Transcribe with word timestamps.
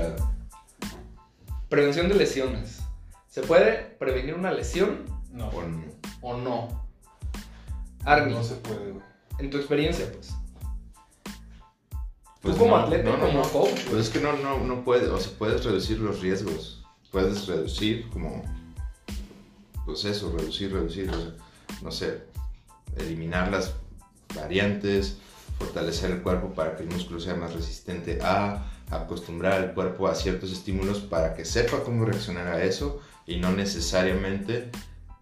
Claro. 0.00 0.30
Prevención 1.68 2.08
de 2.08 2.14
lesiones. 2.16 2.80
¿Se 3.28 3.42
puede 3.42 3.76
prevenir 3.98 4.34
una 4.34 4.50
lesión 4.50 5.04
No, 5.32 5.48
O 5.48 5.62
no. 5.62 5.84
o 6.22 6.36
no? 6.36 6.86
Arnie, 8.04 8.34
no 8.34 8.42
se 8.42 8.54
puede, 8.56 8.92
güey. 8.92 9.04
en 9.38 9.50
tu 9.50 9.58
experiencia, 9.58 10.10
pues. 10.12 10.34
Pues 12.40 12.54
Tú 12.54 12.60
como 12.62 12.78
no, 12.78 12.84
atleta, 12.84 13.04
no, 13.10 13.18
no, 13.18 13.26
como 13.26 13.42
no. 13.42 13.48
coach. 13.50 13.80
Pues 13.90 14.06
es 14.06 14.08
que 14.08 14.20
no, 14.20 14.32
no, 14.38 14.58
no 14.64 14.82
puedes, 14.82 15.08
o 15.08 15.18
sea, 15.18 15.32
puedes 15.38 15.62
reducir 15.64 15.98
los 16.00 16.20
riesgos. 16.20 16.82
Puedes 17.12 17.46
reducir 17.46 18.08
como, 18.10 18.42
pues 19.84 20.04
eso, 20.04 20.32
reducir, 20.36 20.72
reducir, 20.72 21.10
o 21.10 21.20
sea, 21.20 21.32
no 21.82 21.90
sé, 21.90 22.22
eliminar 22.96 23.50
las 23.50 23.74
variantes, 24.34 25.18
fortalecer 25.58 26.12
el 26.12 26.22
cuerpo 26.22 26.54
para 26.54 26.76
que 26.76 26.84
el 26.84 26.88
músculo 26.88 27.20
sea 27.20 27.34
más 27.34 27.52
resistente 27.52 28.20
a, 28.22 28.64
acostumbrar 28.90 29.52
al 29.54 29.74
cuerpo 29.74 30.08
a 30.08 30.14
ciertos 30.14 30.52
estímulos 30.52 30.98
para 31.00 31.34
que 31.34 31.44
sepa 31.44 31.82
cómo 31.84 32.04
reaccionar 32.04 32.48
a 32.48 32.64
eso 32.64 33.00
y 33.26 33.36
no 33.38 33.52
necesariamente 33.52 34.70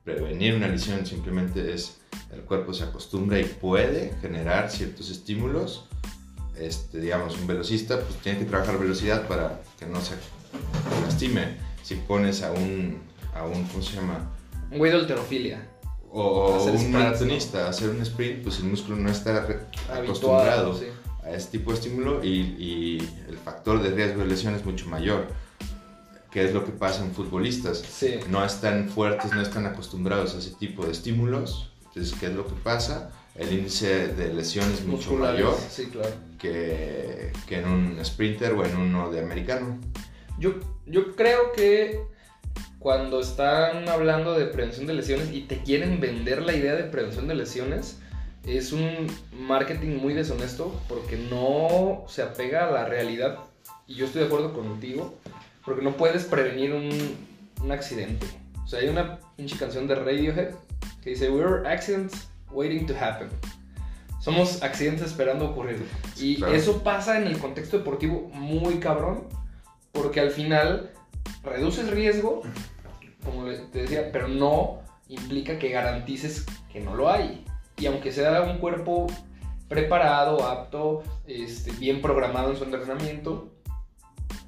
prevenir 0.04 0.54
una 0.54 0.68
lesión, 0.68 1.04
simplemente 1.04 1.74
es 1.74 1.98
el 2.32 2.40
cuerpo 2.42 2.72
se 2.72 2.84
acostumbra 2.84 3.38
y 3.38 3.44
puede 3.44 4.14
generar 4.20 4.70
ciertos 4.70 5.10
estímulos 5.10 5.84
este, 6.60 7.00
digamos, 7.00 7.36
un 7.36 7.46
velocista, 7.46 8.00
pues 8.00 8.16
tiene 8.16 8.38
que 8.38 8.44
trabajar 8.44 8.78
velocidad 8.78 9.26
para 9.28 9.60
que 9.78 9.86
no 9.86 10.00
se 10.00 10.14
lastime. 11.04 11.56
Si 11.82 11.94
pones 11.94 12.42
a 12.42 12.52
un, 12.52 12.98
a 13.34 13.44
un 13.44 13.64
¿cómo 13.64 13.82
se 13.82 13.96
llama? 13.96 14.30
Un 14.70 14.78
güey 14.78 14.90
de 14.90 14.98
alterofilia. 14.98 15.68
O 16.10 16.64
un 16.64 16.90
maratonista, 16.92 17.66
a 17.66 17.68
hacer 17.68 17.90
un 17.90 18.00
sprint, 18.00 18.42
pues 18.42 18.58
el 18.58 18.64
músculo 18.64 18.96
no 18.96 19.10
está 19.10 19.36
Habituado, 19.36 20.02
acostumbrado 20.02 20.74
sí. 20.74 20.86
A 21.28 21.34
ese 21.34 21.50
tipo 21.50 21.70
de 21.70 21.78
estímulo 21.78 22.24
y, 22.24 22.28
y 22.58 23.10
el 23.28 23.36
factor 23.38 23.82
de 23.82 23.90
riesgo 23.90 24.20
de 24.22 24.26
lesión 24.28 24.54
es 24.54 24.64
mucho 24.64 24.86
mayor. 24.86 25.26
¿Qué 26.30 26.44
es 26.44 26.52
lo 26.52 26.64
que 26.64 26.72
pasa 26.72 27.04
en 27.04 27.12
futbolistas? 27.12 27.78
Sí. 27.78 28.16
No 28.28 28.44
están 28.44 28.88
fuertes, 28.88 29.32
no 29.32 29.40
están 29.40 29.66
acostumbrados 29.66 30.34
a 30.34 30.38
ese 30.38 30.50
tipo 30.50 30.84
de 30.84 30.92
estímulos. 30.92 31.72
Entonces, 31.86 32.14
¿qué 32.18 32.26
es 32.26 32.32
lo 32.34 32.46
que 32.46 32.54
pasa? 32.62 33.10
El 33.34 33.52
índice 33.52 34.08
de 34.08 34.34
lesión 34.34 34.70
es 34.72 34.84
mucho 34.84 35.12
mayor 35.14 35.56
Sí, 35.70 35.86
claro. 35.86 36.10
que, 36.38 37.32
que 37.46 37.58
en 37.60 37.68
un 37.68 38.04
sprinter 38.04 38.52
o 38.52 38.64
en 38.64 38.76
uno 38.76 39.10
de 39.10 39.20
americano. 39.20 39.78
Yo, 40.38 40.54
yo 40.86 41.14
creo 41.16 41.52
que 41.52 42.00
cuando 42.78 43.20
están 43.20 43.88
hablando 43.88 44.38
de 44.38 44.46
prevención 44.46 44.86
de 44.86 44.94
lesiones 44.94 45.32
y 45.32 45.42
te 45.42 45.62
quieren 45.62 45.98
vender 46.00 46.42
la 46.42 46.54
idea 46.54 46.74
de 46.74 46.84
prevención 46.84 47.26
de 47.26 47.34
lesiones, 47.36 47.98
es 48.46 48.72
un 48.72 49.06
marketing 49.32 49.96
muy 49.96 50.14
deshonesto 50.14 50.80
porque 50.88 51.16
no 51.16 52.04
se 52.08 52.22
apega 52.22 52.68
a 52.68 52.70
la 52.70 52.84
realidad. 52.84 53.38
Y 53.86 53.94
yo 53.94 54.06
estoy 54.06 54.22
de 54.22 54.26
acuerdo 54.26 54.52
contigo, 54.52 55.14
porque 55.64 55.82
no 55.82 55.96
puedes 55.96 56.24
prevenir 56.24 56.72
un, 56.72 56.90
un 57.62 57.72
accidente. 57.72 58.26
O 58.64 58.66
sea, 58.66 58.80
hay 58.80 58.88
una 58.88 59.18
pinche 59.36 59.56
canción 59.56 59.86
de 59.86 59.94
Radiohead 59.94 60.50
que 61.02 61.10
dice, 61.10 61.30
We're 61.30 61.66
accidents 61.68 62.28
waiting 62.50 62.86
to 62.86 62.94
happen. 62.98 63.28
Somos 64.20 64.62
accidentes 64.62 65.06
esperando 65.06 65.50
ocurrir. 65.50 65.86
Y 66.16 66.36
Claro. 66.36 66.54
eso 66.54 66.82
pasa 66.82 67.18
en 67.20 67.26
el 67.28 67.38
contexto 67.38 67.78
deportivo 67.78 68.28
muy 68.34 68.78
cabrón, 68.78 69.24
porque 69.92 70.20
al 70.20 70.30
final 70.30 70.90
reduces 71.42 71.90
riesgo, 71.90 72.42
como 73.24 73.44
te 73.46 73.82
decía, 73.82 74.10
pero 74.12 74.28
no 74.28 74.80
implica 75.08 75.58
que 75.58 75.70
garantices 75.70 76.44
que 76.70 76.80
no 76.80 76.94
lo 76.94 77.10
hay. 77.10 77.44
Y 77.78 77.86
aunque 77.86 78.12
sea 78.12 78.42
un 78.42 78.58
cuerpo 78.58 79.06
preparado, 79.68 80.48
apto, 80.48 81.02
este, 81.26 81.70
bien 81.72 82.02
programado 82.02 82.50
en 82.50 82.56
su 82.56 82.64
entrenamiento, 82.64 83.52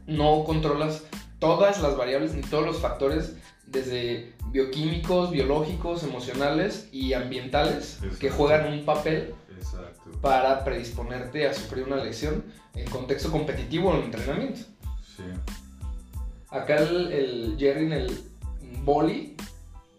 no 0.07 0.45
controlas 0.45 1.05
todas 1.39 1.81
las 1.81 1.97
variables 1.97 2.35
ni 2.35 2.43
todos 2.43 2.65
los 2.65 2.79
factores 2.79 3.37
desde 3.67 4.33
bioquímicos, 4.51 5.31
biológicos, 5.31 6.03
emocionales 6.03 6.89
y 6.93 7.13
ambientales 7.13 8.01
que 8.19 8.31
juegan 8.31 8.73
un 8.73 8.85
papel 8.85 9.35
Exacto. 9.57 10.11
para 10.21 10.65
predisponerte 10.65 11.47
a 11.47 11.55
sufrir 11.55 11.85
una 11.85 11.97
lesión 11.97 12.45
en 12.75 12.91
contexto 12.91 13.31
competitivo 13.31 13.91
o 13.91 13.97
en 13.97 14.05
entrenamiento. 14.05 14.61
Sí. 15.17 15.23
Acá 16.49 16.79
el, 16.79 17.13
el 17.13 17.57
Jerry 17.59 17.87
en 17.87 17.93
el 17.93 18.21
boli, 18.83 19.37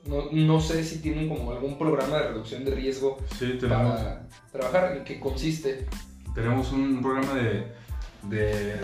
no, 0.06 0.26
no 0.32 0.60
sé 0.62 0.84
si 0.84 1.00
tienen 1.00 1.30
como 1.30 1.52
algún 1.52 1.78
programa 1.78 2.18
de 2.18 2.28
reducción 2.30 2.66
de 2.66 2.72
riesgo 2.72 3.18
Sí, 3.38 3.58
tenemos, 3.60 4.00
para 4.00 4.28
trabajar, 4.52 4.98
en 4.98 5.04
qué 5.04 5.20
consiste. 5.20 5.86
tenemos 6.36 6.72
un 6.72 7.02
programa 7.02 7.34
de, 7.36 7.68
de. 8.24 8.76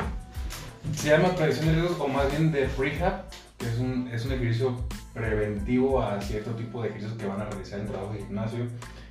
Se 0.95 1.09
llama 1.09 1.35
prevención 1.35 1.65
de 1.67 1.73
riesgos 1.73 1.99
o 1.99 2.07
más 2.07 2.29
bien 2.31 2.51
de 2.51 2.67
rehab, 2.77 3.23
que 3.57 3.67
es 3.67 3.77
un, 3.79 4.07
es 4.13 4.25
un 4.25 4.31
ejercicio 4.33 4.79
preventivo 5.13 6.01
a 6.01 6.21
cierto 6.21 6.51
tipo 6.51 6.81
de 6.81 6.89
ejercicios 6.89 7.17
que 7.19 7.25
van 7.27 7.41
a 7.41 7.45
realizar 7.45 7.79
en 7.79 7.87
trabajo 7.87 8.13
de 8.13 8.19
gimnasio, 8.19 8.67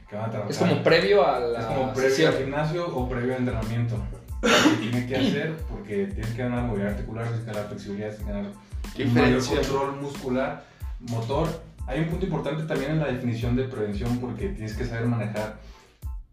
que 0.09 0.16
van 0.16 0.27
a 0.27 0.31
trabajar. 0.31 0.50
Es 0.53 0.59
como 0.59 0.83
previo 0.83 1.27
a 1.27 1.41
la 1.41 1.61
Es 1.61 1.66
como 1.66 1.93
previo 1.93 2.11
sesión. 2.11 2.33
al 2.34 2.39
gimnasio 2.39 2.87
o 2.97 3.09
previo 3.09 3.33
al 3.34 3.41
entrenamiento. 3.41 3.97
Que 4.43 4.77
tiene 4.81 5.06
que 5.06 5.16
hacer 5.16 5.56
porque 5.69 6.06
tienes 6.06 6.31
que 6.31 6.43
ganar 6.43 6.65
movilidad 6.65 6.93
articular, 6.93 7.25
tienes 7.25 7.45
que 7.45 7.53
ganar 7.53 7.69
flexibilidad, 7.69 8.09
tienes 8.11 8.27
que 8.27 8.33
ganar 8.33 8.53
¿Qué 8.95 9.03
un 9.05 9.15
mayor 9.15 9.45
control 9.45 9.97
muscular, 10.00 10.65
motor. 11.00 11.49
Hay 11.87 12.01
un 12.01 12.07
punto 12.07 12.27
importante 12.27 12.65
también 12.65 12.93
en 12.93 12.99
la 13.01 13.07
definición 13.07 13.55
de 13.57 13.65
prevención 13.65 14.19
porque 14.19 14.49
tienes 14.49 14.75
que 14.75 14.85
saber 14.85 15.07
manejar 15.07 15.59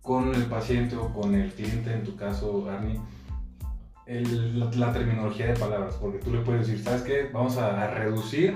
con 0.02 0.34
el 0.34 0.44
paciente 0.46 0.96
o 0.96 1.14
con 1.14 1.34
el 1.36 1.52
cliente, 1.54 1.94
en 1.94 2.04
tu 2.04 2.16
caso, 2.16 2.68
Arnie, 2.70 3.00
el- 4.06 4.60
la, 4.60 4.72
la 4.72 4.92
terminología 4.94 5.48
de 5.48 5.54
palabras. 5.54 5.96
Porque 5.96 6.18
tú 6.20 6.32
le 6.32 6.40
puedes 6.40 6.68
decir, 6.68 6.84
¿sabes 6.84 7.04
qué? 7.04 7.30
Vamos 7.32 7.58
a, 7.58 7.82
a 7.84 7.88
reducir, 7.92 8.56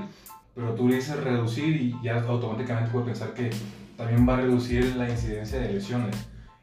pero 0.55 0.73
tú 0.73 0.89
le 0.89 0.95
dices 0.95 1.23
reducir 1.23 1.75
y 1.81 1.95
ya 2.03 2.21
automáticamente 2.21 2.91
puede 2.91 3.05
pensar 3.05 3.33
que 3.33 3.49
también 3.95 4.27
va 4.27 4.33
a 4.33 4.41
reducir 4.41 4.95
la 4.95 5.09
incidencia 5.09 5.59
de 5.59 5.73
lesiones. 5.73 6.15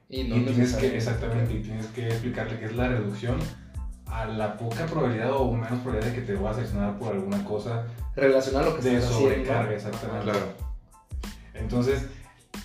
Y 0.08 0.24
no 0.24 0.36
Y 0.36 0.44
tienes 0.44 0.74
que, 0.74 0.96
exactamente, 0.96 1.54
y 1.54 1.62
tienes 1.62 1.86
que 1.86 2.06
explicarle 2.08 2.58
qué 2.58 2.66
es 2.66 2.76
la 2.76 2.88
reducción 2.88 3.36
a 4.06 4.26
la 4.26 4.56
poca 4.56 4.86
probabilidad 4.86 5.32
o 5.32 5.50
menos 5.52 5.80
probabilidad 5.80 6.12
de 6.12 6.20
que 6.20 6.26
te 6.26 6.34
vas 6.34 6.56
a 6.56 6.60
sancionar 6.60 6.98
por 6.98 7.14
alguna 7.14 7.42
cosa 7.44 7.86
Relacionar 8.16 8.64
lo 8.64 8.76
que 8.76 8.82
de 8.82 8.96
estás 8.96 9.10
haciendo. 9.12 9.34
sobrecarga, 9.34 9.74
exactamente. 9.74 10.24
Claro. 10.24 10.46
Entonces, 11.54 12.02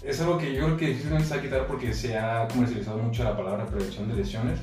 es 0.04 0.22
algo 0.22 0.38
que 0.38 0.54
yo 0.54 0.66
creo 0.66 0.78
que 0.78 0.88
difícilmente 0.88 1.26
se 1.28 1.34
va 1.36 1.40
a 1.40 1.44
quitar 1.44 1.68
porque 1.68 1.94
se 1.94 2.18
ha 2.18 2.48
comercializado 2.48 2.98
mucho 3.00 3.24
la 3.24 3.36
palabra 3.36 3.66
prevención 3.66 4.08
de 4.10 4.16
lesiones. 4.16 4.60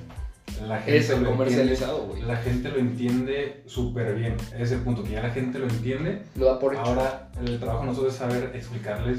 La 0.66 0.78
gente 0.78 0.96
Es 0.98 1.10
el 1.10 1.22
lo 1.22 1.30
comercializado, 1.32 2.06
güey. 2.06 2.22
La 2.22 2.36
gente 2.36 2.68
lo 2.70 2.78
entiende 2.78 3.62
súper 3.66 4.14
bien. 4.14 4.36
Ese 4.54 4.62
es 4.62 4.72
el 4.72 4.80
punto, 4.80 5.02
que 5.02 5.10
ya 5.10 5.22
la 5.22 5.30
gente 5.30 5.58
lo 5.58 5.66
entiende. 5.68 6.22
Lo 6.36 6.46
da 6.46 6.58
por 6.58 6.72
hecho. 6.72 6.82
Ahora, 6.82 7.30
el 7.44 7.58
trabajo 7.58 7.80
de 7.82 7.86
nosotros 7.88 8.12
es 8.14 8.18
saber 8.18 8.52
explicarles 8.54 9.18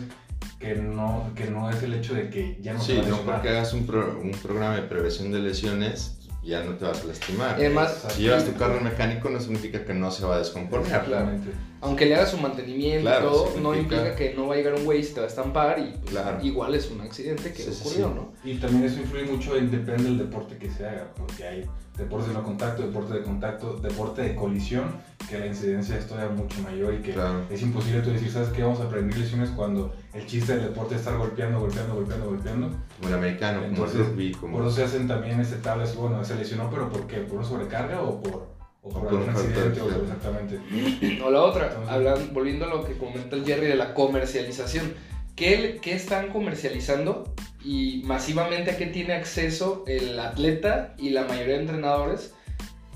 que 0.60 0.76
no, 0.76 1.30
que 1.36 1.46
no 1.52 1.70
es 1.70 1.84
el 1.84 1.94
hecho 1.94 2.16
de 2.16 2.30
que 2.30 2.58
ya 2.62 2.74
no 2.74 2.80
se 2.82 2.94
Sí, 2.94 2.98
va 3.02 3.06
a 3.06 3.10
no 3.10 3.18
porque 3.22 3.50
hagas 3.50 3.74
un, 3.74 3.86
pro- 3.86 4.20
un 4.20 4.32
programa 4.32 4.76
de 4.78 4.84
prevención 4.84 5.32
de 5.32 5.40
lesiones, 5.40 6.17
ya 6.44 6.64
no 6.64 6.76
te 6.76 6.86
vas 6.86 7.02
a 7.02 7.06
lastimar. 7.08 7.60
Y 7.60 7.66
además, 7.66 8.06
Si 8.10 8.22
llevas 8.24 8.46
tu 8.46 8.54
carro 8.56 8.80
mecánico 8.80 9.30
no 9.30 9.40
significa 9.40 9.84
que 9.84 9.94
no 9.94 10.12
se 10.12 10.26
va 10.26 10.36
a 10.36 10.40
descomponer. 10.40 10.86
Exactamente. 10.86 11.52
aunque 11.82 12.06
le 12.08 12.16
hagas 12.16 12.32
su 12.32 12.38
mantenimiento, 12.40 13.02
Claro, 13.02 13.28
y 13.28 13.32
todo, 13.52 13.60
no 13.62 13.76
implica 13.76 14.16
que 14.16 14.34
no 14.34 14.48
va 14.48 14.54
a 14.56 14.58
llegar 14.58 14.74
un 14.76 14.86
güey 14.86 15.00
y 15.02 15.04
se 15.04 15.14
te 15.14 15.20
va 15.20 15.26
a 15.28 15.30
estampar 15.30 15.78
y 15.80 15.92
pues, 15.98 16.10
Claro. 16.12 16.40
igual 16.44 16.74
es 16.74 16.90
un 16.90 17.02
accidente 17.02 17.52
que 17.54 17.62
Sí, 17.64 17.70
ocurrió, 17.82 18.08
sí. 18.08 18.14
¿no? 18.16 18.34
Y 18.44 18.56
también 18.58 18.84
eso 18.86 19.00
influye 19.00 19.26
mucho 19.26 19.56
en 19.58 19.70
depende 19.70 20.04
del 20.06 20.18
deporte 20.18 20.58
que 20.58 20.70
se 20.72 20.88
haga, 20.88 21.08
porque 21.16 21.44
hay 21.48 21.66
deportes 21.98 22.30
de 22.30 22.34
no 22.34 22.44
contacto, 22.44 22.82
deporte 22.82 23.14
de 23.14 23.22
contacto, 23.24 23.74
deporte 23.78 24.22
de 24.24 24.36
colisión, 24.36 24.86
que 25.30 25.38
la 25.40 25.46
incidencia 25.48 25.98
es 25.98 26.08
todavía 26.08 26.36
mucho 26.36 26.62
mayor 26.62 26.94
y 26.94 26.98
que 27.02 27.14
Claro. 27.14 27.42
es 27.50 27.62
imposible 27.62 28.02
tú 28.02 28.12
decir, 28.12 28.32
¿sabes 28.32 28.50
qué? 28.50 28.64
Vamos 28.64 28.80
a 28.80 28.90
prevenir 28.90 29.18
lesiones 29.18 29.50
cuando 29.52 29.94
el 30.14 30.26
chiste 30.26 30.54
del 30.56 30.66
deporte 30.70 30.96
es 30.96 31.02
estar 31.02 31.18
golpeando, 31.18 31.60
golpeando, 31.60 31.96
golpeando, 31.96 32.26
golpeando. 32.28 32.70
Como 32.98 33.10
el 33.10 33.14
americano, 33.16 33.60
como 33.60 33.70
Entonces, 33.70 34.00
el 34.00 34.06
rugby, 34.08 34.32
como... 34.34 34.58
Por 34.58 34.68
eso 34.68 34.76
se 34.76 34.84
hacen 34.84 35.08
también 35.08 35.40
este 35.40 35.58
tablas, 35.58 35.96
bueno, 35.96 36.24
se 36.24 36.36
lesionó, 36.36 36.70
pero 36.70 36.90
¿por 36.90 37.08
qué? 37.08 37.18
¿Por 37.18 37.40
una 37.40 37.48
sobrecarga 37.48 38.02
o 38.02 38.22
por, 38.22 38.48
o 38.82 38.90
por 38.90 39.02
por 39.02 39.10
algún 39.10 39.20
un 39.22 39.26
factor, 39.36 39.46
accidente? 39.68 39.82
O 39.82 40.02
exactamente. 40.04 41.22
O 41.24 41.30
la 41.30 41.42
otra, 41.42 41.68
Entonces- 41.68 41.90
hablan- 41.92 42.34
volviendo 42.34 42.66
a 42.66 42.70
lo 42.70 42.86
que 42.86 42.98
comenta 42.98 43.36
el 43.36 43.46
Jerry 43.46 43.68
de 43.68 43.76
la 43.76 43.94
comercialización. 43.94 44.94
¿Qué, 45.36 45.78
qué 45.82 45.94
están 45.94 46.30
comercializando 46.30 47.36
y 47.64 48.02
masivamente 48.06 48.72
a 48.72 48.78
qué 48.78 48.88
tiene 48.88 49.14
acceso 49.14 49.84
el 49.88 50.18
atleta 50.20 50.96
y 50.98 51.10
la 51.12 51.26
mayoría 51.26 51.56
de 51.56 51.62
entrenadores 51.62 52.34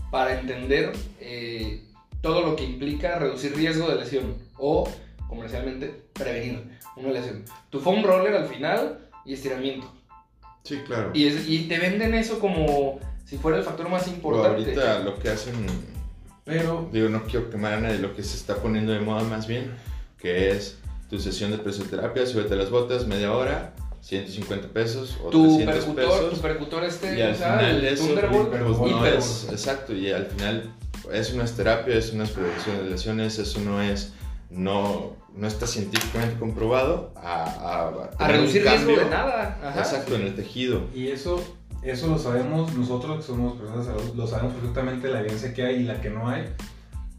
para 0.10 0.40
entender 0.40 0.92
eh, 1.20 1.84
todo 2.22 2.42
lo 2.42 2.56
que 2.56 2.64
implica 2.64 3.18
reducir 3.20 3.56
riesgo 3.56 3.90
de 3.90 3.96
lesión 3.96 4.36
o 4.58 4.88
comercialmente 5.28 6.04
prevenir 6.14 6.78
una 6.96 7.10
lesión? 7.12 7.44
Tu 7.70 7.80
foam 7.80 8.04
roller 8.04 8.36
al 8.36 8.46
final 8.48 9.00
y 9.26 9.34
estiramiento. 9.34 9.92
Sí, 10.64 10.78
claro. 10.86 11.12
Y, 11.14 11.26
es- 11.28 11.48
y 11.50 11.68
te 11.68 11.80
venden 11.80 12.14
eso 12.14 12.40
como 12.40 13.00
si 13.26 13.38
fuera 13.38 13.58
el 13.58 13.64
factor 13.64 13.90
más 13.90 14.04
Pero 14.04 14.16
importante. 14.16 14.64
ahorita 14.64 15.00
lo 15.00 15.18
que 15.18 15.30
hacen, 15.30 15.54
Pero 16.44 16.90
digo, 16.92 17.08
no 17.10 17.24
quiero 17.24 17.50
quemar 17.50 17.74
a 17.74 17.80
nadie, 17.82 18.00
lo 18.00 18.16
que 18.16 18.24
se 18.24 18.36
está 18.36 18.56
poniendo 18.56 18.92
de 18.92 19.00
moda 19.00 19.24
más 19.24 19.48
bien, 19.48 19.72
que 20.18 20.50
es 20.52 20.78
tu 21.10 21.20
sesión 21.20 21.52
de 21.52 21.58
presoterapia, 21.58 22.26
súbete 22.26 22.56
las 22.56 22.70
botas, 22.70 23.06
media 23.08 23.32
hora, 23.34 23.74
150 24.02 24.70
pesos 24.70 25.18
o 25.24 25.30
tu 25.30 25.44
300 25.44 25.76
percutor, 25.76 25.96
pesos. 26.20 26.34
tu 26.34 26.42
percutor 26.42 26.84
este, 26.84 27.18
y 27.20 27.22
al 27.22 27.32
o 27.32 27.36
sea, 27.36 27.60
final 27.60 27.76
el 27.78 27.86
eso, 27.86 28.08
Thunderbolt, 28.08 28.50
pero 28.50 28.70
no 28.70 29.06
exacto, 29.06 29.94
y 29.94 30.12
al 30.12 30.26
final 30.26 30.74
eso 31.14 31.38
no 31.38 31.44
es 31.44 31.54
terapia, 31.54 31.96
eso 31.96 32.16
no 32.16 32.24
es 32.24 32.32
prevención 32.32 32.78
de 32.78 32.90
lesiones, 32.90 33.40
eso 33.40 33.60
no 33.60 33.82
es, 33.82 34.14
no, 34.50 35.16
no 35.36 35.48
está 35.48 35.68
científicamente 35.68 36.38
comprobado 36.40 37.14
a, 37.16 37.44
a, 37.44 37.88
A 38.18 38.26
un 38.26 38.32
reducir 38.32 38.64
riesgo 38.64 38.96
de 38.96 39.10
nada. 39.10 39.58
Ajá. 39.64 39.80
Exacto, 39.80 40.16
en 40.16 40.24
el 40.24 40.36
tejido. 40.36 40.82
Y 40.94 41.08
eso, 41.08 41.44
eso 41.82 42.08
lo 42.08 42.18
sabemos 42.18 42.74
nosotros 42.76 43.18
que 43.18 43.24
somos 43.24 43.58
personas 43.58 43.86
de 43.86 43.94
salud, 43.94 44.16
lo 44.16 44.28
sabemos 44.28 44.54
perfectamente 44.54 45.10
la 45.10 45.22
evidencia 45.22 45.54
que 45.54 45.64
hay 45.64 45.76
y 45.78 45.84
la 45.84 46.02
que 46.02 46.10
no 46.10 46.30
hay 46.30 46.54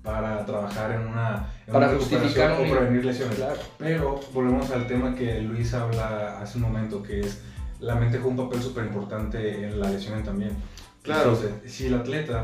para 0.03 0.45
trabajar 0.45 0.93
en 0.93 1.07
una, 1.07 1.49
en 1.67 1.73
Para 1.73 1.89
una 1.89 1.99
justificar 1.99 2.53
o 2.53 2.63
prevenir 2.63 3.05
lesiones. 3.05 3.37
Claro. 3.37 3.61
Pero 3.79 4.21
volvemos 4.33 4.71
al 4.71 4.87
tema 4.87 5.15
que 5.15 5.41
Luis 5.41 5.73
habla 5.75 6.41
hace 6.41 6.59
un 6.59 6.65
momento, 6.65 7.03
que 7.03 7.21
es 7.21 7.41
la 7.79 7.95
mente 7.95 8.19
juega 8.19 8.31
un 8.31 8.49
papel 8.49 8.63
súper 8.63 8.87
importante 8.87 9.65
en 9.65 9.81
la 9.81 9.91
lesión 9.91 10.23
también. 10.23 10.53
Claro. 11.03 11.33
Entonces, 11.33 11.73
si 11.73 11.87
el 11.87 11.95
atleta 11.95 12.43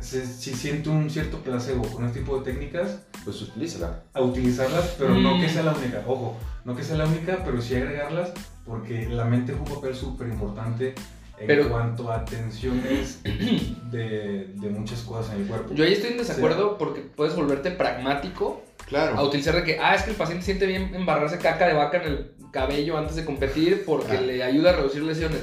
se- 0.00 0.26
si 0.26 0.54
siente 0.54 0.88
un 0.88 1.08
cierto 1.10 1.38
placebo 1.38 1.82
con 1.84 2.04
este 2.06 2.20
tipo 2.20 2.38
de 2.38 2.52
técnicas, 2.52 3.00
Pues 3.24 3.40
utilízala. 3.42 4.02
a 4.14 4.20
utilizarlas, 4.22 4.94
pero 4.98 5.14
no 5.14 5.36
Mm. 5.36 5.40
que 5.40 5.48
sea 5.48 5.62
la 5.62 5.72
única. 5.72 6.02
Ojo, 6.06 6.36
no 6.64 6.74
que 6.76 6.82
sea 6.82 6.96
la 6.96 7.06
única, 7.06 7.42
pero 7.44 7.60
sí 7.60 7.74
agregarlas, 7.74 8.32
porque 8.66 9.08
la 9.08 9.24
mente 9.24 9.52
juega 9.52 9.68
un 9.70 9.76
papel 9.80 9.94
súper 9.94 10.28
importante 10.28 10.94
en 11.38 11.46
Pero- 11.46 11.68
cuanto 11.70 12.10
a 12.12 12.24
tensiones 12.24 13.20
de, 13.90 14.52
de 14.54 14.68
muchas 14.70 15.00
cosas 15.02 15.34
en 15.34 15.42
el 15.42 15.46
cuerpo. 15.48 15.74
Yo 15.74 15.84
ahí 15.84 15.92
estoy 15.94 16.10
en 16.12 16.18
desacuerdo 16.18 16.76
porque 16.78 17.00
puedes 17.00 17.34
volverte 17.34 17.70
pragmático 17.70 18.62
Claro. 18.86 19.16
a 19.18 19.22
utilizar 19.22 19.54
de 19.54 19.64
que, 19.64 19.78
ah, 19.80 19.94
es 19.94 20.02
que 20.02 20.10
el 20.10 20.16
paciente 20.16 20.44
siente 20.44 20.66
bien 20.66 20.94
embarrarse 20.94 21.38
caca 21.38 21.66
de 21.66 21.74
vaca 21.74 21.98
en 22.02 22.08
el 22.12 22.32
cabello 22.50 22.98
antes 22.98 23.16
de 23.16 23.24
competir 23.24 23.84
porque 23.86 24.16
Ah. 24.16 24.20
le 24.20 24.42
ayuda 24.42 24.70
a 24.70 24.76
reducir 24.76 25.02
lesiones. 25.02 25.40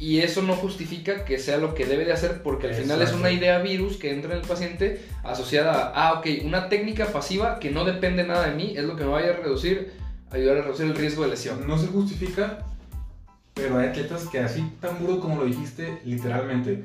Y 0.00 0.20
eso 0.20 0.40
no 0.40 0.54
justifica 0.54 1.26
que 1.26 1.38
sea 1.38 1.58
lo 1.58 1.74
que 1.74 1.84
debe 1.84 2.06
de 2.06 2.14
hacer 2.14 2.42
porque 2.42 2.68
al 2.68 2.74
final 2.74 3.02
es 3.02 3.12
una 3.12 3.30
idea 3.30 3.58
virus 3.58 3.98
que 3.98 4.10
entra 4.10 4.32
en 4.32 4.40
el 4.40 4.48
paciente 4.48 5.04
asociada 5.22 5.88
a, 5.88 6.08
ah, 6.08 6.12
ok, 6.14 6.26
una 6.42 6.70
técnica 6.70 7.12
pasiva 7.12 7.58
que 7.58 7.70
no 7.70 7.84
depende 7.84 8.24
nada 8.24 8.48
de 8.48 8.54
mí 8.54 8.72
es 8.74 8.84
lo 8.84 8.96
que 8.96 9.04
me 9.04 9.10
vaya 9.10 9.34
a 9.34 9.36
reducir, 9.36 9.92
ayudar 10.30 10.56
a 10.56 10.62
reducir 10.62 10.86
el 10.86 10.94
riesgo 10.94 11.24
de 11.24 11.28
lesión. 11.28 11.68
No 11.68 11.76
se 11.76 11.88
justifica, 11.88 12.64
pero 13.52 13.78
hay 13.78 13.88
atletas 13.88 14.26
que 14.28 14.38
así 14.38 14.64
tan 14.80 14.98
burdo 14.98 15.20
como 15.20 15.36
lo 15.36 15.44
dijiste, 15.44 16.00
literalmente. 16.06 16.82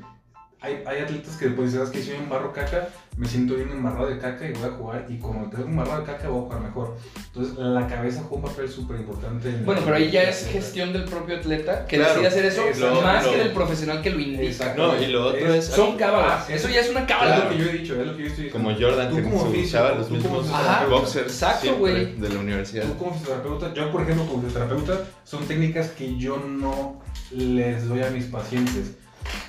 Hay, 0.58 0.82
hay 0.86 1.00
atletas 1.02 1.36
que 1.36 1.46
después 1.46 1.70
sabes 1.72 1.90
que 1.90 2.02
si 2.02 2.08
yo 2.10 2.14
embarro 2.16 2.50
caca, 2.52 2.88
me 3.18 3.28
siento 3.28 3.54
bien 3.56 3.70
embarrado 3.70 4.06
de 4.08 4.18
caca 4.18 4.48
y 4.48 4.52
voy 4.52 4.64
a 4.68 4.72
jugar. 4.72 5.06
Y 5.08 5.18
como 5.18 5.48
tengo 5.50 5.64
embarrado 5.64 6.00
de 6.00 6.06
caca, 6.06 6.28
voy 6.28 6.38
a 6.38 6.42
jugar 6.44 6.60
mejor. 6.60 6.96
Entonces, 7.26 7.58
la 7.58 7.86
cabeza 7.86 8.22
juega 8.26 8.44
un 8.46 8.50
papel 8.50 8.68
súper 8.68 8.96
importante. 9.00 9.50
en- 9.50 9.66
Bueno, 9.66 9.82
pero 9.84 9.96
ahí 9.96 10.10
ya 10.10 10.22
es 10.22 10.46
gestión 10.46 10.94
del 10.94 11.04
propio 11.04 11.36
atleta 11.36 11.84
que 11.86 11.96
Claro. 11.98 12.14
decide 12.14 12.28
hacer 12.28 12.44
eso 12.46 12.66
Exacto. 12.68 13.02
más 13.02 13.24
Lo- 13.24 13.30
que 13.32 13.36
del 13.38 13.52
profesional 13.52 14.02
que 14.02 14.10
lo 14.10 14.18
indica. 14.18 14.42
Exacto. 14.42 14.86
No, 14.94 15.00
y 15.02 15.06
lo 15.08 15.26
otro 15.26 15.54
es, 15.54 15.66
Son 15.66 15.96
cábalas. 15.98 16.46
Ah, 16.48 16.52
Eso 16.54 16.68
ya 16.70 16.80
es 16.80 16.90
una 16.90 17.00
Es 17.00 17.06
cábala. 17.06 17.38
lo 17.44 17.50
que 17.50 17.58
yo 17.58 17.64
he 17.66 17.72
dicho, 17.72 18.00
es 18.00 18.06
lo 18.06 18.16
que 18.16 18.22
yo 18.22 18.28
estoy 18.28 18.44
diciendo. 18.46 18.52
como 18.52 18.80
Jordan, 18.80 19.10
Tú 19.10 19.16
que 19.16 19.22
como 19.22 19.36
usaba 19.42 19.90
los 19.94 20.08
tú 20.08 20.14
como 20.16 20.20
mismos 20.40 20.42
fisioterapeuta. 20.46 20.86
boxers 20.96 21.26
Exacto, 21.32 21.60
siempre 21.60 21.80
güey. 21.92 22.14
de 22.16 22.28
la 22.30 22.40
universidad. 22.40 22.84
Tú 22.86 22.96
como 22.96 23.12
fisioterapeuta, 23.14 23.74
yo 23.74 23.92
por 23.92 24.02
ejemplo 24.02 24.26
como 24.26 24.42
fisioterapeuta, 24.42 25.00
son 25.24 25.46
técnicas 25.46 25.90
que 25.90 26.16
yo 26.16 26.38
no 26.38 27.02
les 27.30 27.86
doy 27.88 28.02
a 28.02 28.10
mis 28.10 28.24
pacientes, 28.24 28.92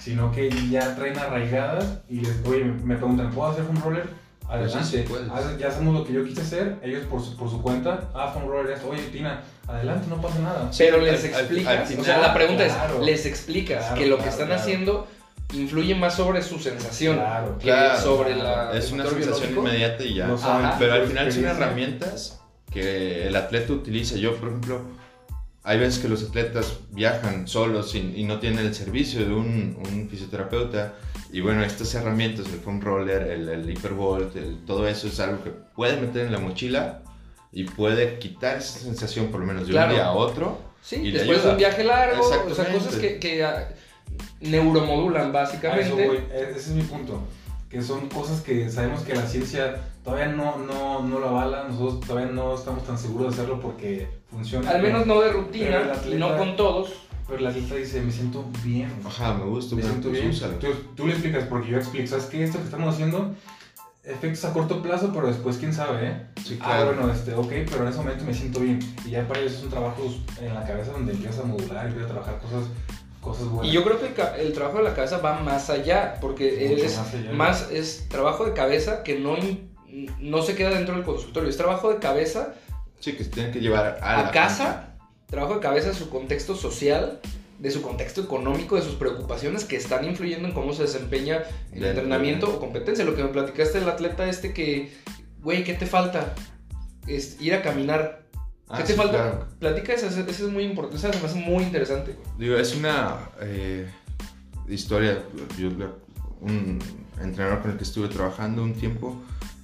sino 0.07 0.31
que 0.31 0.50
ya 0.71 0.95
traen 0.95 1.18
arraigadas 1.19 2.00
y 2.09 2.21
les, 2.21 2.38
oye, 2.48 2.63
me 2.63 2.95
preguntan, 2.95 3.30
¿puedo 3.31 3.51
hacer 3.51 3.65
foam 3.65 3.81
roller? 3.83 4.06
Adelante, 4.48 5.04
Pues 5.09 5.21
sí. 5.24 5.30
Haz- 5.33 5.57
ya 5.57 5.68
hacemos 5.68 5.94
lo 5.94 6.06
que 6.06 6.13
yo 6.13 6.24
quise 6.24 6.39
hacer, 6.39 6.77
ellos 6.81 7.04
por 7.09 7.21
su, 7.21 7.36
por 7.36 7.50
su 7.50 7.62
cuenta, 7.62 8.09
ah, 8.15 8.31
foam 8.33 8.48
roller 8.48 8.71
esto, 8.71 8.88
oye, 8.89 9.01
Tina, 9.12 9.42
adelante, 9.68 10.07
no 10.07 10.21
pasa 10.21 10.39
nada. 10.39 10.71
Pero 10.77 11.00
les 11.01 11.21
al- 11.25 11.33
al- 11.33 11.39
explicas, 11.42 11.92
o 12.00 12.04
sea, 12.06 12.19
la 12.19 12.33
pregunta 12.33 12.63
Claro. 12.65 13.00
es, 13.01 13.06
les 13.06 13.25
explicas 13.25 13.80
Claro, 13.83 13.95
que 13.95 14.06
lo 14.07 14.15
que 14.15 14.21
claro, 14.24 14.31
están 14.31 14.48
claro. 14.48 14.62
haciendo 14.62 15.07
influye 15.54 15.95
más 15.95 16.15
sobre 16.15 16.42
su 16.42 16.57
sensación 16.59 17.18
Claro, 17.18 17.57
que 17.57 17.65
Claro, 17.65 18.00
sobre 18.01 18.33
claro. 18.36 18.71
la 18.71 18.77
Es 18.80 18.92
una 18.94 19.04
sensación 19.04 19.31
biológico. 19.33 19.59
inmediata 19.62 20.04
y 20.06 20.13
ya. 20.13 20.27
Lo 20.27 20.38
saben 20.38 20.65
Ajá. 20.68 20.75
Pero 20.80 20.94
al 20.94 21.04
final 21.07 21.31
son 21.33 21.45
herramientas 21.45 22.39
que 22.71 23.27
el 23.27 23.36
atleta 23.36 23.74
utiliza. 23.74 24.15
Yo, 24.15 24.33
por 24.38 24.48
ejemplo, 24.48 24.81
hay 25.69 25.78
veces 25.80 26.00
que 26.00 26.08
los 26.08 26.24
atletas 26.24 26.78
viajan 26.92 27.46
solos 27.48 27.94
y, 27.94 28.00
y 28.16 28.24
no 28.24 28.40
tienen 28.40 28.66
el 28.66 28.74
servicio 28.74 29.19
de 29.25 29.34
un, 29.34 29.78
un 29.92 30.08
fisioterapeuta. 30.10 30.94
Y 31.34 31.42
bueno, 31.42 31.62
estas 31.64 31.94
herramientas, 31.94 32.46
el 32.54 32.60
foam 32.62 32.80
roller, 32.80 33.22
el, 33.24 33.50
el 33.50 33.69
hypervolt, 33.69 34.34
el- 34.38 34.64
todo 34.66 34.88
eso 34.88 35.08
es 35.08 35.19
algo 35.19 35.44
que 35.44 35.50
puede 35.75 36.00
meter 36.00 36.25
en 36.25 36.31
la 36.31 36.40
mochila 36.40 37.02
y 37.52 37.66
puede 37.66 38.18
quitar 38.18 38.58
esa 38.58 38.80
sensación 38.80 39.28
por 39.28 39.42
lo 39.42 39.46
menos 39.46 39.68
de 39.68 39.74
Claro. 39.74 39.90
un 39.90 39.96
día 39.96 40.06
a 40.06 40.14
otro. 40.14 40.58
Sí, 40.81 40.96
y 41.04 41.12
después 41.12 41.44
de 41.44 41.50
un 41.50 41.58
viaje 41.58 41.84
largo, 41.84 42.25
o 42.25 42.56
sea, 42.56 42.72
cosas 42.72 42.96
que, 42.96 43.19
que 43.19 43.44
ah, 43.44 43.68
neuromodulan 44.40 45.24
A 45.24 45.28
eso 45.28 45.34
básicamente. 45.34 46.08
voy, 46.08 46.18
e- 46.31 46.50
ese 46.52 46.60
es 46.60 46.68
mi 46.69 46.84
punto. 46.84 47.22
Que 47.69 47.81
son 47.81 48.08
cosas 48.10 48.42
que 48.42 48.69
sabemos 48.69 49.02
que 49.02 49.14
la 49.14 49.25
ciencia 49.28 49.81
todavía 50.04 50.28
no, 50.28 50.58
no, 50.58 51.02
no 51.04 51.19
lo 51.19 51.30
avala, 51.30 51.66
nosotros 51.68 52.00
todavía 52.08 52.31
no 52.31 52.56
estamos 52.56 52.86
tan 52.86 52.98
seguros 52.98 53.28
de 53.36 53.42
hacerlo 53.42 53.60
porque 53.60 54.08
funciona. 54.31 54.69
Al 54.72 54.81
menos 54.81 55.06
no 55.06 55.19
de 55.22 55.31
rutina 55.34 55.80
atleta- 55.80 56.16
y 56.16 56.19
no 56.19 56.38
con 56.38 56.56
todos. 56.56 56.94
Pero 57.28 57.40
el 57.40 57.48
atleta 57.48 57.75
dice, 57.75 58.02
me 58.02 58.12
siento 58.12 58.46
bien. 58.64 58.90
Ajá, 59.06 59.34
me 59.34 59.44
gusta, 59.44 59.75
Me 59.75 59.81
bueno, 59.81 59.96
siento 60.02 60.10
pues 60.12 60.40
bien. 60.42 60.60
Tú, 60.60 60.68
tú 60.96 61.08
le 61.08 61.12
explicas, 61.14 61.44
porque 61.44 61.69
yo 61.72 61.78
explico, 61.78 62.08
¿sabes 62.08 62.25
qué? 62.28 62.42
Esto 62.42 62.58
que 62.58 62.64
estamos 62.64 62.94
haciendo, 62.94 63.36
efectos 64.06 64.46
a 64.46 64.54
corto 64.54 64.81
plazo, 64.81 65.12
pero 65.14 65.28
después 65.28 65.58
quién 65.58 65.74
sabe, 65.74 66.08
¿eh? 66.08 66.22
Sí, 66.42 66.58
Ah, 66.62 66.86
bueno, 66.86 67.12
este, 67.12 67.34
ok, 67.34 67.50
pero 67.69 67.81
en 67.84 67.90
ese 67.90 67.98
momento 67.98 68.24
me 68.24 68.34
siento 68.34 68.62
bien. 68.62 68.80
Y 69.06 69.10
ya 69.10 69.28
para 69.28 69.42
ellos 69.42 69.52
es 69.56 69.64
un 69.64 69.69
trabajo 69.69 70.04
en 70.42 70.54
la 70.54 70.66
cabeza 70.66 70.94
donde 70.94 71.12
empiezas 71.12 71.40
a 71.44 71.44
modular, 71.44 71.88
empiezas 71.88 72.12
a 72.12 72.14
trabajar 72.14 72.40
cosas, 72.40 72.69
cosas 73.28 73.48
buenas. 73.50 73.68
Y 73.72 73.72
yo 73.76 73.84
creo 73.84 74.00
que 74.00 74.08
el, 74.42 74.54
trabajo 74.54 74.78
de 74.80 74.84
la 74.84 74.94
cabeza 74.96 75.18
va 75.20 75.40
más 75.40 75.70
allá, 75.70 76.18
porque 76.22 76.68
Mucho 76.70 76.86
es 76.86 76.98
más 76.98 77.14
allá. 77.14 77.32
más 77.32 77.72
es 77.72 78.08
trabajo 78.10 78.46
de 78.46 78.54
cabeza 78.54 79.04
que 79.04 79.20
no, 79.20 79.36
no 80.20 80.42
se 80.42 80.56
queda 80.56 80.70
dentro 80.72 80.96
del 80.96 81.04
consultorio, 81.04 81.50
es 81.50 81.58
trabajo 81.58 81.92
de 81.94 82.00
cabeza 82.00 82.54
Sí, 83.00 83.14
que 83.14 83.24
se 83.24 83.30
tienen 83.30 83.52
que 83.52 83.60
llevar 83.60 84.00
a, 84.02 84.20
a, 84.20 84.24
la 84.24 84.32
casa, 84.32 84.96
trabajo 85.28 85.54
de 85.56 85.60
cabeza 85.60 85.90
de 85.90 85.94
su 85.94 86.10
contexto 86.10 86.56
social, 86.56 87.20
de 87.60 87.70
su 87.72 87.82
contexto 87.84 88.22
económico, 88.22 88.76
de 88.76 88.82
sus 88.82 88.96
preocupaciones 88.96 89.66
que 89.66 89.76
están 89.76 90.04
influyendo 90.06 90.48
en 90.48 90.54
cómo 90.56 90.74
se 90.74 90.82
desempeña 90.84 91.44
el 91.74 91.86
entrenamiento 91.86 92.48
de- 92.48 92.54
o 92.54 92.60
competencia. 92.60 93.06
Lo 93.06 93.16
que 93.16 93.22
me 93.24 93.30
platicaste 93.30 93.80
del 93.80 93.90
atleta 93.90 94.28
este 94.28 94.52
que, 94.54 94.92
güey, 95.42 95.64
¿qué 95.64 95.74
te 95.76 95.86
falta? 95.86 96.34
Es 97.08 97.40
ir 97.40 97.54
a 97.54 97.62
caminar. 97.62 98.27
Ah, 98.69 98.78
¿Qué 98.78 98.84
te 98.84 98.92
sí, 98.94 98.98
falta? 98.98 99.14
claro. 99.14 99.48
Platica 99.60 99.94
eso, 99.94 100.08
eso 100.08 100.48
es 100.48 100.52
muy 100.52 100.66
importante, 100.66 101.18
me 101.19 101.25
hace 101.25 101.40
muy 101.40 101.64
interesante. 101.64 102.16
Digo, 102.38 102.58
es 102.58 102.75
una 102.75 103.30
eh, 103.40 103.90
historia. 104.68 105.24
Yo, 105.57 105.69
un 106.42 106.80
entrenador 107.21 107.62
con 107.62 107.71
el 107.71 107.78
que 107.78 107.83
estuve 107.83 108.09
trabajando 108.09 108.62
un 108.62 108.74
tiempo 108.74 109.16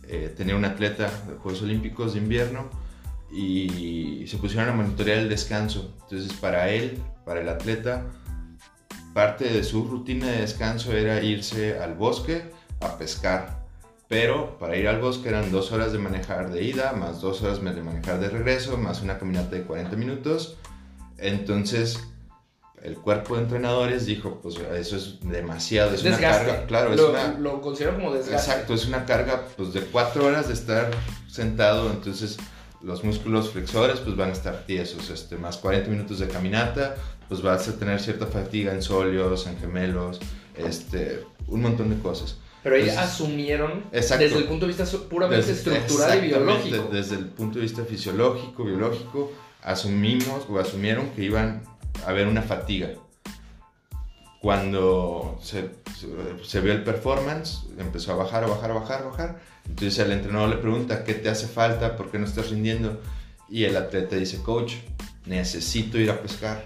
eh, 0.07 0.33
tenía 0.36 0.55
un 0.55 0.65
atleta 0.65 1.12
de 1.27 1.36
Juegos 1.36 1.62
Olímpicos 1.62 2.13
de 2.13 2.19
invierno 2.19 2.69
y 3.31 4.25
se 4.27 4.38
pusieron 4.38 4.69
a 4.69 4.74
monitorear 4.74 5.19
el 5.19 5.29
descanso. 5.29 5.93
Entonces, 6.03 6.33
para 6.33 6.69
él, 6.69 7.00
para 7.25 7.41
el 7.41 7.50
atleta, 7.50 8.05
parte 9.13 9.45
de 9.45 9.63
su 9.63 9.86
rutina 9.86 10.27
de 10.27 10.41
descanso 10.41 10.93
era 10.93 11.22
irse 11.24 11.79
al 11.79 11.95
bosque 11.95 12.51
a 12.81 12.98
pescar. 12.98 13.62
Pero 14.13 14.60
para 14.60 14.77
ir 14.77 14.88
al 14.88 15.01
bosque 15.01 15.29
eran 15.29 15.51
dos 15.51 15.72
horas 15.72 15.91
de 15.91 15.98
manejar 15.98 16.51
de 16.51 16.63
ida, 16.63 16.93
más 16.93 17.20
dos 17.20 17.41
horas 17.41 17.63
de 17.63 17.82
manejar 17.82 18.20
de 18.20 18.29
regreso, 18.29 18.77
más 18.77 19.01
una 19.01 19.17
caminata 19.17 19.55
de 19.55 19.63
40 19.63 19.96
minutos. 19.96 20.55
Entonces, 21.17 22.00
el 22.84 22.96
cuerpo 22.98 23.36
de 23.36 23.41
entrenadores 23.41 24.05
dijo, 24.05 24.39
pues 24.43 24.58
eso 24.75 24.98
es 24.98 25.20
demasiado, 25.22 25.96
es, 25.96 26.01
una 26.01 26.12
desgaste. 26.12 26.46
carga, 26.46 26.65
claro, 26.67 26.93
es 26.93 27.00
lo, 27.00 27.10
una, 27.10 27.39
lo 27.39 27.60
considero 27.60 27.96
como 27.96 28.13
desgaste. 28.13 28.51
exacto, 28.51 28.75
es 28.75 28.86
una 28.86 29.03
carga 29.05 29.48
pues 29.58 29.74
de 29.74 29.82
cuatro 29.82 30.27
horas 30.27 30.48
de 30.48 30.53
estar 30.53 30.91
sentado, 31.27 31.89
entonces 31.89 32.38
los 32.84 33.03
músculos 33.03 33.50
flexores 33.50 34.00
pues 34.00 34.15
van 34.15 34.29
a 34.29 34.34
estar 34.34 34.63
tiesos, 34.67 35.10
este, 35.10 35.38
más 35.38 35.58
40 35.58 35.89
minutos 35.89 36.20
de 36.20 36.27
caminata, 36.27 36.98
pues 37.27 37.41
vas 37.41 37.67
a 37.67 37.79
tener 37.79 38.00
cierta 38.00 38.27
fatiga 38.27 38.74
en 38.74 38.84
sóleos, 38.84 39.48
en 39.48 39.58
gemelos, 39.58 40.20
este, 40.55 41.25
un 41.48 41.63
montón 41.63 41.89
de 41.89 41.98
cosas. 41.98 42.38
Pero 42.63 42.75
ahí 42.75 42.84
Entonces, 42.84 43.03
asumieron 43.12 43.84
exacto. 43.91 44.24
desde 44.24 44.38
el 44.38 44.43
punto 44.46 44.65
de 44.65 44.74
vista 44.74 44.86
puramente 45.10 45.46
Desde- 45.46 45.53
estructural 45.75 46.24
y 46.24 46.27
biológico. 46.29 46.89
Desde 46.91 47.15
el 47.15 47.25
punto 47.25 47.60
de 47.60 47.63
vista 47.65 47.84
fisiológico, 47.84 48.63
biológico, 48.63 49.32
asumimos 49.62 50.46
o 50.50 50.58
asumieron 50.60 51.10
que 51.12 51.24
iban 51.24 51.63
a 52.05 52.10
haber 52.10 52.27
una 52.27 52.41
fatiga. 52.41 52.89
Cuando 54.41 55.39
se, 55.41 55.70
se- 55.98 56.43
se 56.46 56.60
vio 56.62 56.74
el 56.74 56.84
performance, 56.84 57.63
empezó 57.77 58.12
a 58.12 58.15
bajar, 58.15 58.43
a 58.43 58.48
bajar, 58.48 58.72
a 58.72 58.74
bajar, 58.74 59.01
a 59.01 59.05
bajar. 59.05 59.39
Entonces 59.67 60.00
el 60.00 60.12
entrenador 60.12 60.50
le 60.50 60.58
pregunta, 60.58 61.03
¿qué 61.05 61.13
te 61.13 61.29
hace 61.29 61.48
falta? 61.48 61.96
¿Por 61.96 62.12
qué 62.12 62.20
no 62.20 62.25
estás 62.25 62.50
rindiendo? 62.50 63.00
Y 63.50 63.63
el 63.63 63.77
atleta 63.77 64.17
dice, 64.17 64.39
coach, 64.41 64.74
necesito 65.25 65.98
ir 65.98 66.12
a 66.12 66.22
pescar. 66.22 66.65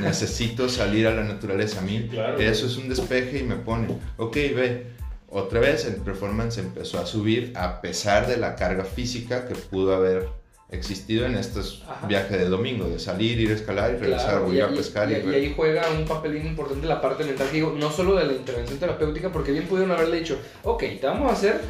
Necesito 0.00 0.68
salir 0.68 1.06
a 1.06 1.14
la 1.14 1.24
naturaleza. 1.24 1.78
A 1.78 1.82
mí 1.82 2.08
Claro. 2.10 2.38
eso 2.38 2.66
es 2.66 2.76
un 2.76 2.90
despeje 2.90 3.38
y 3.38 3.42
me 3.44 3.56
pone, 3.56 3.88
ok, 4.18 4.34
ve. 4.54 4.93
Otra 5.36 5.58
vez 5.58 5.84
el 5.84 5.96
performance 5.96 6.58
empezó 6.58 7.00
a 7.00 7.06
subir 7.06 7.52
a 7.56 7.80
pesar 7.80 8.28
de 8.28 8.36
la 8.36 8.54
carga 8.54 8.84
física 8.84 9.48
que 9.48 9.56
pudo 9.56 9.92
haber 9.92 10.28
existido 10.70 11.26
en 11.26 11.34
estos 11.34 11.82
Ajá. 11.88 12.06
viajes 12.06 12.38
de 12.38 12.48
domingo, 12.48 12.84
de 12.88 13.00
salir, 13.00 13.40
ir 13.40 13.50
a 13.50 13.54
escalar 13.54 13.90
y 13.94 13.96
regresar, 13.96 14.26
Claro, 14.30 14.44
volver 14.44 14.58
y, 14.58 14.60
a 14.60 14.68
pescar. 14.68 15.10
y- 15.10 15.14
y, 15.14 15.30
y 15.30 15.34
ahí 15.34 15.52
juega 15.56 15.90
un 15.90 16.04
papel 16.04 16.36
importante 16.46 16.86
la 16.86 17.00
parte 17.00 17.24
mental, 17.24 17.48
que 17.48 17.54
digo, 17.56 17.74
no 17.76 17.90
solo 17.90 18.14
de 18.14 18.26
la 18.26 18.32
intervención 18.32 18.78
terapéutica, 18.78 19.32
porque 19.32 19.50
bien 19.50 19.66
pudieron 19.66 19.90
haberle 19.90 20.18
dicho, 20.20 20.38
ok, 20.62 20.84
te 21.00 21.06
vamos 21.06 21.28
a 21.30 21.34
hacer, 21.34 21.60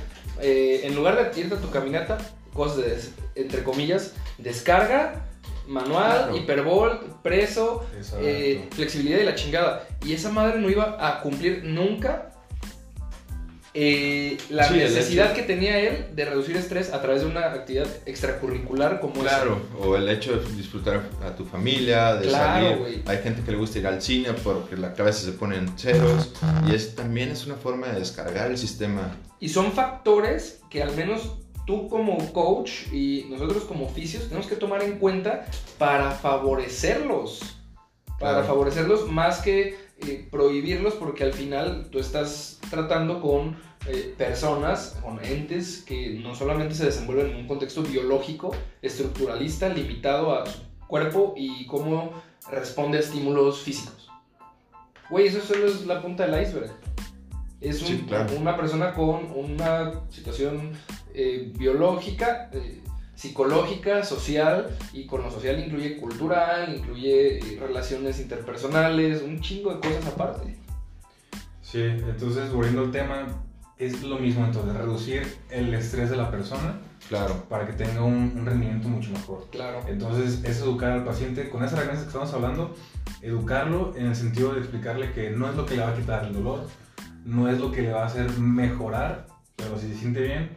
eh, 0.42 0.82
en 0.84 0.94
lugar 0.94 1.16
de 1.32 1.40
irte 1.40 1.54
a 1.54 1.58
tu 1.58 1.70
caminata, 1.70 2.18
cosas 2.52 2.76
de, 2.76 2.98
entre 3.42 3.62
comillas, 3.62 4.12
descarga, 4.36 5.24
manual, 5.66 6.18
Claro. 6.24 6.36
hipervolt, 6.36 7.02
preso, 7.22 7.82
eh, 8.20 8.68
flexibilidad 8.72 9.20
y 9.20 9.24
la 9.24 9.34
chingada. 9.34 9.88
Y 10.04 10.12
esa 10.12 10.30
madre 10.30 10.60
no 10.60 10.68
iba 10.68 10.98
a 11.00 11.22
cumplir 11.22 11.64
nunca 11.64 12.30
eh, 13.76 14.38
la 14.50 14.68
Sí, 14.68 14.74
necesidad 14.74 15.32
que 15.32 15.42
tenía 15.42 15.78
él 15.80 16.06
de 16.14 16.24
reducir 16.24 16.56
estrés 16.56 16.92
a 16.92 17.02
través 17.02 17.22
de 17.22 17.26
una 17.28 17.46
actividad 17.52 17.88
extracurricular 18.06 19.00
como 19.00 19.14
Claro, 19.22 19.60
o 19.80 19.96
el 19.96 20.08
hecho 20.08 20.36
de 20.38 20.52
disfrutar 20.56 21.02
a 21.24 21.34
tu 21.34 21.44
familia, 21.44 22.14
de 22.14 22.28
Claro, 22.28 22.66
salir. 22.68 22.78
güey. 22.78 23.02
Hay 23.06 23.18
gente 23.18 23.42
que 23.42 23.50
le 23.50 23.56
gusta 23.58 23.78
ir 23.80 23.86
al 23.88 24.00
cine 24.00 24.28
porque 24.44 24.76
la 24.76 24.94
cabeza 24.94 25.24
se 25.24 25.32
pone 25.32 25.56
en 25.56 25.76
ceros. 25.78 26.32
Y 26.68 26.74
es, 26.74 26.94
también 26.94 27.30
es 27.30 27.46
una 27.46 27.56
forma 27.56 27.88
de 27.88 27.98
descargar 27.98 28.50
el 28.50 28.58
sistema. 28.58 29.16
Y 29.40 29.48
son 29.48 29.72
factores 29.72 30.60
que 30.70 30.82
al 30.82 30.94
menos 30.96 31.32
tú 31.66 31.88
como 31.88 32.16
coach 32.32 32.92
y 32.92 33.26
nosotros 33.30 33.64
como 33.64 33.86
oficios 33.86 34.24
tenemos 34.28 34.46
que 34.46 34.54
tomar 34.56 34.82
en 34.82 34.98
cuenta 34.98 35.46
para 35.78 36.10
favorecerlos. 36.12 37.40
Para 38.20 38.34
Claro. 38.34 38.46
favorecerlos 38.46 39.10
más 39.10 39.38
que 39.40 39.76
eh, 40.00 40.26
prohibirlos 40.30 40.94
porque 40.94 41.24
al 41.24 41.32
final 41.32 41.88
tú 41.90 41.98
estás 41.98 42.58
tratando 42.70 43.20
con 43.20 43.56
eh, 43.86 44.14
personas, 44.16 44.96
con 45.02 45.22
entes 45.24 45.82
que 45.86 46.10
no 46.22 46.34
solamente 46.34 46.74
se 46.74 46.86
desenvuelven 46.86 47.28
en 47.32 47.36
un 47.36 47.46
contexto 47.46 47.82
biológico, 47.82 48.54
estructuralista, 48.82 49.68
limitado 49.68 50.34
a 50.34 50.46
su 50.46 50.58
cuerpo 50.88 51.34
y 51.36 51.66
cómo 51.66 52.12
responde 52.50 52.98
a 52.98 53.00
estímulos 53.00 53.60
físicos. 53.62 54.08
Güey, 55.10 55.26
eso 55.28 55.40
solo 55.40 55.66
es 55.66 55.86
la 55.86 56.00
punta 56.02 56.26
del 56.26 56.42
iceberg. 56.42 56.72
Es 57.60 57.80
un- 57.82 57.88
Sí, 57.88 58.04
claro. 58.06 58.34
una 58.38 58.56
persona 58.56 58.92
con 58.94 59.30
una 59.34 60.02
situación 60.10 60.72
eh, 61.14 61.52
biológica, 61.56 62.50
eh, 62.52 62.80
psicológica, 63.14 64.02
social, 64.04 64.76
y 64.92 65.06
con 65.06 65.22
lo 65.22 65.30
social 65.30 65.58
incluye 65.58 65.96
cultural, 65.96 66.74
incluye 66.74 67.38
eh, 67.38 67.58
relaciones 67.60 68.20
interpersonales, 68.20 69.22
un 69.22 69.40
chingo 69.40 69.74
de 69.74 69.80
cosas 69.80 70.06
aparte. 70.06 70.56
Sí, 71.62 71.80
entonces 71.82 72.52
volviendo 72.52 72.82
al 72.82 72.90
tema, 72.90 73.26
es 73.78 74.02
lo 74.02 74.18
mismo 74.18 74.44
entonces, 74.44 74.74
reducir 74.74 75.38
el 75.50 75.72
estrés 75.74 76.10
de 76.10 76.16
la 76.16 76.30
persona 76.30 76.78
Claro. 77.08 77.44
para 77.48 77.66
que 77.66 77.72
tenga 77.74 78.02
un, 78.02 78.32
un 78.36 78.46
rendimiento 78.46 78.88
mucho 78.88 79.10
mejor. 79.10 79.46
Claro. 79.50 79.80
Entonces 79.88 80.42
es 80.44 80.60
educar 80.60 80.92
al 80.92 81.04
paciente 81.04 81.50
con 81.50 81.62
esas 81.62 81.74
herramientas 81.74 82.04
que 82.04 82.08
estamos 82.08 82.32
hablando, 82.32 82.74
educarlo 83.20 83.94
en 83.96 84.06
el 84.06 84.16
sentido 84.16 84.54
de 84.54 84.60
explicarle 84.60 85.12
que 85.12 85.30
no 85.30 85.48
es 85.48 85.56
lo 85.56 85.66
que 85.66 85.76
le 85.76 85.82
va 85.82 85.90
a 85.90 85.94
quitar 85.94 86.24
el 86.24 86.32
dolor, 86.32 86.66
no 87.24 87.48
es 87.48 87.58
lo 87.58 87.72
que 87.72 87.82
le 87.82 87.92
va 87.92 88.04
a 88.04 88.06
hacer 88.06 88.30
mejorar, 88.38 89.26
pero 89.56 89.78
si 89.78 89.88
se 89.88 89.96
siente 89.96 90.20
bien, 90.20 90.56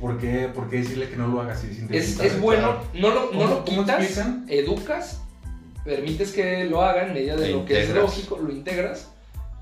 ¿por 0.00 0.18
qué, 0.18 0.48
por 0.54 0.68
qué 0.70 0.78
decirle 0.78 1.08
que 1.08 1.16
no 1.16 1.28
lo 1.28 1.40
haga 1.40 1.56
si 1.56 1.66
Es, 1.90 2.18
es 2.20 2.40
bueno, 2.40 2.76
no 2.94 3.10
lo, 3.10 3.24
no 3.26 3.30
¿Cómo- 3.30 3.44
lo 3.46 3.64
quitas, 3.64 4.00
explican? 4.02 4.46
educas, 4.48 5.20
permites 5.84 6.32
que 6.32 6.64
lo 6.64 6.82
haga 6.82 7.06
en 7.06 7.14
medida 7.14 7.36
de 7.36 7.50
lo 7.50 7.64
que 7.64 7.82
es 7.82 7.90
lógico, 7.94 8.38
lo 8.38 8.50
integras, 8.52 9.08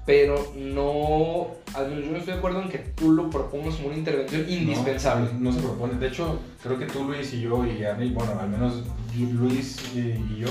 pero 0.06 0.52
no, 0.56 1.48
al 1.74 1.88
menos 1.90 2.04
yo 2.06 2.10
no 2.12 2.16
estoy 2.18 2.32
de 2.32 2.38
acuerdo 2.38 2.62
en 2.62 2.68
que 2.70 2.78
tú 2.78 3.12
lo 3.12 3.28
propongas 3.28 3.74
como 3.74 3.88
una 3.88 3.96
intervención 3.98 4.46
indispensable. 4.48 5.28
No, 5.34 5.50
no 5.50 5.52
se 5.52 5.60
propone. 5.60 5.94
De 5.98 6.08
hecho, 6.08 6.40
creo 6.62 6.78
que 6.78 6.86
tú, 6.86 7.04
Luis, 7.04 7.32
y 7.34 7.42
yo, 7.42 7.64
y 7.66 8.10
bueno, 8.10 8.32
al 8.40 8.48
menos 8.48 8.82
Luis 9.18 9.76
y 9.94 10.38
yo, 10.40 10.48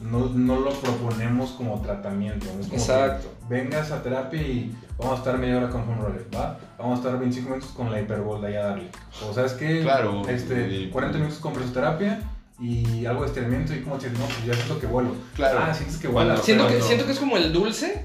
no, 0.00 0.26
no 0.26 0.60
lo 0.60 0.70
proponemos 0.72 1.50
como 1.50 1.80
tratamiento. 1.82 2.46
No 2.54 2.60
es 2.60 2.66
como 2.66 2.78
Exacto. 2.80 3.28
que 3.48 3.54
vengas 3.54 3.90
a 3.90 4.02
terapia 4.02 4.40
y 4.40 4.74
vamos 4.98 5.14
a 5.14 5.18
estar 5.18 5.38
media 5.38 5.56
hora 5.58 5.70
con 5.70 5.82
home 5.82 6.02
roller, 6.02 6.26
¿va? 6.34 6.58
Vamos 6.78 6.98
a 6.98 7.02
estar 7.02 7.18
25 7.18 7.50
minutos 7.50 7.70
con 7.72 7.90
la 7.90 8.00
hiperbolda 8.00 8.50
y 8.50 8.54
a 8.54 8.60
darle. 8.64 8.88
O 9.28 9.32
sabes 9.32 9.52
que 9.52 9.82
Claro, 9.82 10.22
este, 10.28 10.68
y- 10.68 10.90
40 10.90 11.18
minutos 11.18 11.38
con 11.40 11.52
presoterapia 11.52 12.20
y 12.60 13.06
algo 13.06 13.22
de 13.22 13.28
estiramiento 13.28 13.74
y 13.74 13.80
como 13.82 13.96
decir, 13.96 14.12
no, 14.18 14.24
pues 14.24 14.44
ya 14.46 14.54
siento 14.54 14.78
que 14.80 14.86
vuelo. 14.86 15.10
Claro. 15.34 15.60
Ah, 15.62 15.74
sientes 15.74 15.96
que 15.98 16.08
vuela. 16.08 16.36
Siento 16.38 16.64
que, 16.64 16.70
Cuando- 16.72 16.86
siento 16.86 17.06
que 17.06 17.12
es 17.12 17.18
como 17.18 17.36
el 17.36 17.52
dulce 17.52 18.04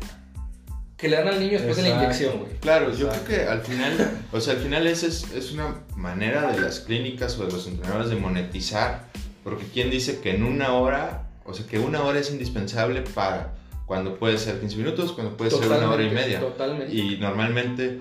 que 0.97 1.09
le 1.09 1.17
dan 1.17 1.27
al 1.27 1.39
niño 1.39 1.53
después 1.53 1.75
de 1.75 1.81
la 1.83 1.87
Exacto. 1.89 2.03
inyección, 2.05 2.39
güey. 2.39 2.51
Claro, 2.59 2.91
yo 2.91 3.07
Exacto. 3.07 3.25
creo 3.27 3.39
que 3.45 3.51
al 3.51 3.61
final, 3.61 4.11
o 4.31 4.39
sea, 4.39 4.53
al 4.53 4.59
final 4.59 4.87
esa 4.87 5.07
es, 5.07 5.31
es 5.33 5.51
una 5.51 5.75
manera 5.97 6.51
de 6.51 6.61
las 6.61 6.79
clínicas 6.79 7.37
o 7.39 7.45
de 7.45 7.51
los 7.51 7.67
entrenadores 7.67 8.09
de 8.09 8.15
monetizar, 8.15 9.05
porque 9.43 9.65
quién 9.73 9.89
dice 9.89 10.21
que 10.21 10.33
en 10.35 10.43
una 10.43 10.73
hora, 10.73 11.22
o 11.45 11.53
sea, 11.53 11.65
que 11.65 11.79
una 11.79 12.03
hora 12.03 12.19
es 12.19 12.31
indispensable 12.31 13.01
para 13.01 13.53
cuando 13.85 14.17
puede 14.17 14.37
ser 14.37 14.59
15 14.59 14.77
minutos, 14.77 15.11
cuando 15.11 15.35
puede 15.35 15.51
ser 15.51 15.67
una 15.67 15.89
hora 15.89 16.03
y 16.03 16.09
media. 16.09 16.39
Totalmente. 16.39 16.93
Y 16.93 17.17
normalmente, 17.17 17.99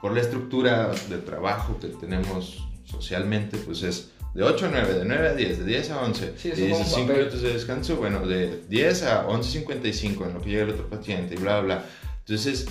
por 0.00 0.14
la 0.14 0.20
estructura 0.20 0.92
de 1.08 1.18
trabajo 1.18 1.78
que 1.80 1.88
tenemos 1.88 2.64
socialmente, 2.84 3.58
pues 3.58 3.82
es 3.82 4.10
de 4.34 4.42
8 4.42 4.66
a 4.66 4.68
9, 4.70 4.94
de 4.94 5.04
9 5.04 5.28
a 5.28 5.34
10, 5.34 5.58
de 5.58 5.64
10 5.64 5.90
a 5.90 6.02
11. 6.02 6.34
Sí, 6.36 6.48
y 6.48 6.52
eso 6.52 6.60
como 6.60 6.78
dices 6.78 6.86
un 6.86 6.94
5 6.94 7.00
papel. 7.00 7.16
minutos 7.16 7.42
de 7.42 7.52
descanso, 7.52 7.96
bueno, 7.96 8.26
de 8.26 8.62
10 8.68 9.02
a 9.04 9.26
11.55 9.26 10.26
en 10.26 10.34
lo 10.34 10.40
que 10.40 10.50
llega 10.50 10.62
el 10.62 10.70
otro 10.70 10.88
paciente 10.88 11.34
y 11.34 11.38
bla, 11.38 11.60
bla, 11.60 11.76
bla. 11.76 11.84
Entonces, 12.20 12.66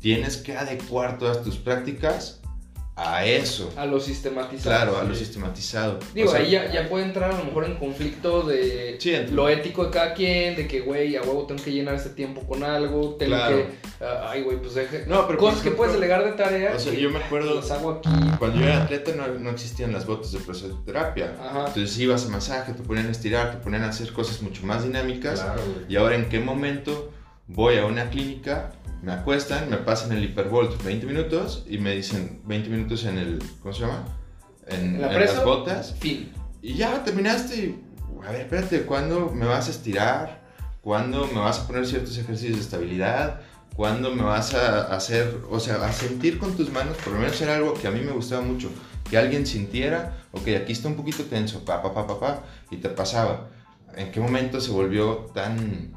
tienes 0.00 0.38
que 0.38 0.56
adecuar 0.56 1.18
todas 1.18 1.42
tus 1.42 1.56
prácticas 1.56 2.39
a 3.02 3.24
eso. 3.24 3.72
A 3.76 3.86
lo 3.86 3.98
sistematizado. 3.98 4.76
Claro, 4.76 4.98
a 4.98 5.04
lo 5.04 5.14
sistematizado. 5.14 5.98
Digo, 6.14 6.28
O 6.28 6.32
sea, 6.32 6.40
ahí 6.40 6.50
ya, 6.50 6.70
ya 6.70 6.88
puede 6.88 7.04
entrar 7.04 7.32
a 7.32 7.38
lo 7.38 7.44
mejor 7.44 7.64
en 7.64 7.76
conflicto 7.76 8.42
de 8.42 8.96
Sí, 9.00 9.14
lo 9.32 9.48
ético 9.48 9.84
de 9.86 9.90
cada 9.90 10.12
quien, 10.14 10.56
de 10.56 10.68
que, 10.68 10.80
güey, 10.80 11.16
a 11.16 11.22
huevo 11.22 11.46
tengo 11.46 11.62
que 11.62 11.72
llenar 11.72 11.94
este 11.94 12.10
tiempo 12.10 12.42
con 12.42 12.62
algo, 12.62 13.14
tengo 13.18 13.36
Claro. 13.36 13.56
que, 13.56 14.04
ah, 14.04 14.28
ay, 14.30 14.42
güey, 14.42 14.58
pues 14.58 14.74
deje... 14.74 15.04
No, 15.06 15.26
pero 15.26 15.38
Cosas 15.38 15.60
por 15.60 15.64
que 15.64 15.70
puedes 15.76 15.94
delegar 15.94 16.24
de 16.24 16.32
tarea. 16.32 16.74
O 16.76 16.78
sea, 16.78 16.92
que, 16.92 17.00
yo 17.00 17.10
me 17.10 17.18
acuerdo 17.18 17.54
Las 17.54 17.70
hago 17.70 17.90
aquí. 17.92 18.08
cuando 18.38 18.58
yo 18.60 18.66
era 18.66 18.82
atleta 18.82 19.12
no, 19.16 19.26
no 19.28 19.50
existían 19.50 19.92
las 19.92 20.04
botas 20.06 20.32
de 20.32 20.38
presoterapia. 20.40 21.34
Ajá. 21.40 21.64
Entonces 21.68 21.98
ibas 21.98 22.26
a 22.26 22.28
masaje, 22.28 22.72
te 22.74 22.82
ponían 22.82 23.06
a 23.06 23.10
estirar, 23.10 23.52
te 23.52 23.58
ponían 23.58 23.82
a 23.84 23.88
hacer 23.88 24.12
cosas 24.12 24.42
mucho 24.42 24.64
más 24.66 24.84
dinámicas. 24.84 25.40
Claro. 25.40 25.62
Y 25.88 25.96
ahora, 25.96 26.16
¿en 26.16 26.28
qué 26.28 26.40
momento 26.40 27.10
voy 27.46 27.78
a 27.78 27.86
una 27.86 28.10
clínica, 28.10 28.72
me 29.02 29.12
acuestan, 29.12 29.70
me 29.70 29.78
pasan 29.78 30.12
el 30.12 30.24
hipervolt 30.24 30.82
20 30.82 31.06
minutos 31.06 31.64
y 31.68 31.78
me 31.78 31.94
dicen 31.94 32.42
20 32.44 32.68
minutos 32.68 33.04
en 33.04 33.18
el, 33.18 33.42
¿cómo 33.62 33.72
se 33.72 33.80
llama? 33.82 34.04
En, 34.66 34.96
En 34.96 35.00
la 35.00 35.12
en 35.12 35.20
las 35.20 35.44
botas. 35.44 35.94
Fin. 35.98 36.32
Y 36.62 36.74
ya 36.74 37.02
terminaste 37.02 37.56
y, 37.56 37.84
a 38.26 38.30
ver, 38.30 38.42
espérate, 38.42 38.82
¿cuándo 38.82 39.30
me 39.30 39.46
vas 39.46 39.68
a 39.68 39.70
estirar? 39.70 40.40
¿Cuándo 40.82 41.26
me 41.26 41.40
vas 41.40 41.60
a 41.60 41.66
poner 41.66 41.86
ciertos 41.86 42.16
ejercicios 42.18 42.56
de 42.56 42.62
estabilidad? 42.62 43.40
¿Cuándo 43.74 44.14
me 44.14 44.22
vas 44.22 44.54
a 44.54 44.94
hacer, 44.94 45.40
o 45.50 45.58
sea, 45.58 45.76
a 45.84 45.92
sentir 45.92 46.38
con 46.38 46.54
tus 46.54 46.70
manos? 46.70 46.96
Por 46.98 47.14
lo 47.14 47.20
menos 47.20 47.40
era 47.40 47.56
algo 47.56 47.74
que 47.74 47.86
a 47.86 47.90
mí 47.90 48.00
me 48.00 48.12
gustaba 48.12 48.42
mucho. 48.42 48.70
Que 49.08 49.16
alguien 49.16 49.46
sintiera, 49.46 50.18
ok, 50.32 50.48
aquí 50.60 50.72
está 50.72 50.88
un 50.88 50.96
poquito 50.96 51.24
tenso, 51.24 51.64
pa, 51.64 51.82
pa, 51.82 51.94
pa, 51.94 52.06
pa, 52.06 52.20
pa, 52.20 52.42
y 52.70 52.76
te 52.76 52.90
pasaba. 52.90 53.48
¿En 53.96 54.12
qué 54.12 54.20
momento 54.20 54.60
se 54.60 54.70
volvió 54.70 55.30
tan 55.34 55.94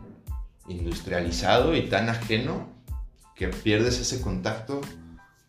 industrializado 0.67 1.75
y 1.75 1.83
tan 1.89 2.09
ajeno 2.09 2.72
que 3.51 3.57
pierdes 3.57 3.99
ese 3.99 4.21
contacto? 4.21 4.81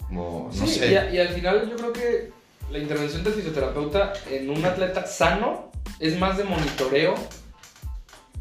Como, 0.06 0.50
no 0.54 0.66
sí, 0.66 0.78
sé. 0.78 0.92
y, 0.92 0.94
a- 0.96 1.10
y 1.14 1.18
al 1.18 1.28
final 1.28 1.68
yo 1.70 1.76
creo 1.76 1.92
que 1.92 2.30
la 2.70 2.78
intervención 2.78 3.22
del 3.24 3.32
fisioterapeuta 3.34 4.12
en 4.30 4.50
un 4.50 4.64
atleta 4.64 5.06
sano 5.06 5.70
es 6.00 6.18
más 6.18 6.36
de 6.38 6.44
monitoreo 6.44 7.14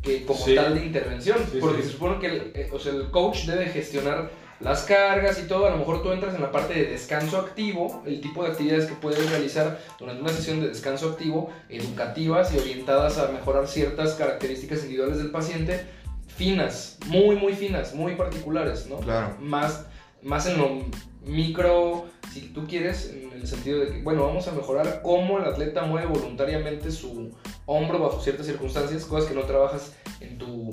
que 0.02 0.26
como 0.26 0.44
Sí. 0.46 0.56
tal 0.56 0.76
de 0.76 0.86
intervención. 0.86 1.38
Sí, 1.52 1.58
porque 1.62 1.82
sí. 1.82 1.88
se 1.88 1.94
supone 1.94 2.20
que 2.20 2.28
el, 2.28 2.52
eh, 2.56 2.70
o 2.74 2.80
sea, 2.80 2.92
el 2.94 3.10
coach 3.10 3.46
debe 3.46 3.68
gestionar 3.68 4.30
las 4.60 4.84
cargas 4.84 5.40
y 5.40 5.48
todo. 5.48 5.66
A 5.66 5.70
lo 5.72 5.78
mejor 5.78 6.04
tú 6.04 6.12
entras 6.12 6.36
en 6.36 6.42
la 6.42 6.52
parte 6.52 6.74
de 6.74 6.86
descanso 6.88 7.38
activo, 7.38 8.04
el 8.06 8.20
tipo 8.22 8.44
de 8.44 8.52
actividades 8.52 8.86
que 8.86 8.96
puedes 8.96 9.30
realizar 9.30 9.80
durante 10.00 10.22
una 10.22 10.32
sesión 10.32 10.60
de 10.62 10.68
descanso 10.70 11.10
activo, 11.10 11.52
educativas 11.70 12.54
y 12.54 12.58
orientadas 12.60 13.18
a 13.18 13.30
mejorar 13.30 13.68
ciertas 13.68 14.14
características 14.16 14.80
individuales 14.84 15.18
del 15.18 15.32
paciente, 15.32 15.86
finas, 16.36 16.98
muy, 17.08 17.36
muy 17.36 17.54
finas, 17.54 17.94
muy 17.94 18.16
particulares, 18.16 18.88
¿no? 18.90 18.98
Claro. 18.98 19.38
más, 19.40 19.86
más 20.22 20.46
en 20.48 20.58
lo 20.58 20.80
micro, 21.26 22.06
si 22.32 22.42
tú 22.50 22.66
quieres, 22.68 23.12
en 23.14 23.32
el 23.34 23.48
sentido 23.48 23.80
de 23.80 23.88
que, 23.88 24.02
bueno, 24.02 24.26
vamos 24.26 24.48
a 24.48 24.52
mejorar 24.52 25.02
cómo 25.04 25.40
el 25.40 25.46
atleta 25.46 25.84
mueve 25.84 26.08
voluntariamente 26.08 26.92
su 26.92 27.32
hombro 27.66 28.00
bajo 28.00 28.22
ciertas 28.22 28.46
circunstancias, 28.46 29.06
cosas 29.06 29.30
que 29.30 29.36
no 29.36 29.42
trabajas 29.44 29.94
en 30.20 30.38
tu 30.38 30.72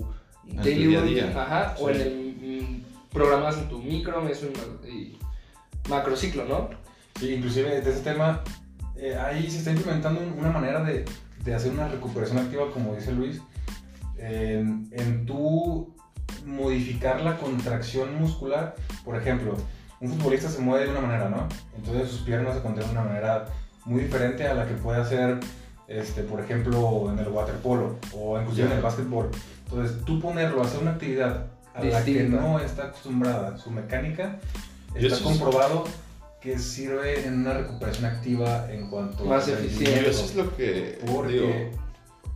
tu 0.49 0.57
daily 0.57 0.87
día 0.87 0.99
a 0.99 1.02
routine, 1.02 1.23
día. 1.29 1.43
ajá, 1.43 1.76
o 1.79 1.90
en 1.90 2.00
el 2.00 2.37
mm, 2.62 3.11
programas 3.12 3.57
en 3.59 3.69
tu 3.69 3.79
micro, 3.79 4.21
meso 4.23 4.47
y 4.47 4.50
ma- 4.57 4.88
y 4.88 5.19
macrociclo, 5.88 6.45
¿no? 6.47 6.71
Sí, 7.19 7.35
inclusive 7.35 7.81
de 7.81 7.90
ese 7.90 8.00
tema, 8.00 8.43
eh, 8.97 9.14
ahí 9.17 9.49
se 9.50 9.59
está 9.59 9.71
implementando 9.71 10.21
un- 10.21 10.38
una 10.38 10.50
manera 10.50 10.83
de, 10.83 11.05
de 11.45 11.55
hacer 11.55 11.71
una 11.73 11.87
recuperación 11.88 12.38
activa, 12.38 12.71
como 12.73 12.95
dice 12.95 13.12
Luis, 13.12 13.40
en, 14.21 14.89
en 14.93 15.27
tú 15.27 15.95
modificar 16.45 17.21
la 17.23 17.37
contracción 17.39 18.21
muscular. 18.21 18.77
Por 19.05 19.17
ejemplo, 19.17 19.57
un 20.00 20.11
futbolista 20.11 20.49
se 20.49 20.61
mueve 20.61 20.85
de 20.87 20.91
una 20.93 21.00
manera, 21.00 21.29
¿no? 21.29 21.49
Entonces 21.77 22.09
sus 22.11 22.21
piernas 22.21 22.55
se 22.57 22.62
contraen 22.62 22.89
de 22.89 22.93
una 22.99 23.05
manera 23.09 23.47
muy 23.85 24.03
diferente 24.03 24.47
a 24.47 24.55
la 24.55 24.67
que 24.67 24.75
puede 24.75 25.00
hacer 25.00 25.41
este, 25.89 26.23
por 26.23 26.41
ejemplo, 26.41 27.11
en 27.12 27.19
el 27.19 27.29
waterpolo 27.29 27.97
o 28.15 28.39
inclusive 28.41 28.67
Ya. 28.69 28.73
en 28.73 28.77
el 28.79 28.83
básquetbol. 28.85 29.29
Entonces, 29.69 30.05
tú 30.05 30.21
ponerlo 30.21 30.62
a 30.62 30.67
hacer 30.67 30.81
una 30.81 30.93
actividad 30.93 31.47
a 31.75 31.83
la 31.85 32.05
que 32.05 32.23
no 32.25 32.61
está 32.61 32.85
acostumbrada, 32.85 33.57
su 33.57 33.71
mecánica, 33.73 34.39
está 34.95 35.19
comprobado 35.23 35.85
que 36.41 36.59
sirve 36.59 37.27
en 37.27 37.41
una 37.41 37.55
recuperación 37.55 38.05
activa 38.07 38.71
en 38.73 38.89
cuanto 38.89 39.25
Más 39.25 39.49
a 39.49 39.53
eficiente. 39.53 39.83
Y 39.83 39.87
rendimiento. 39.87 40.11
eso 40.11 40.25
es 40.25 40.35
lo 40.37 40.57
que 40.57 40.99
Porque 41.12 41.33
digo, 41.33 41.53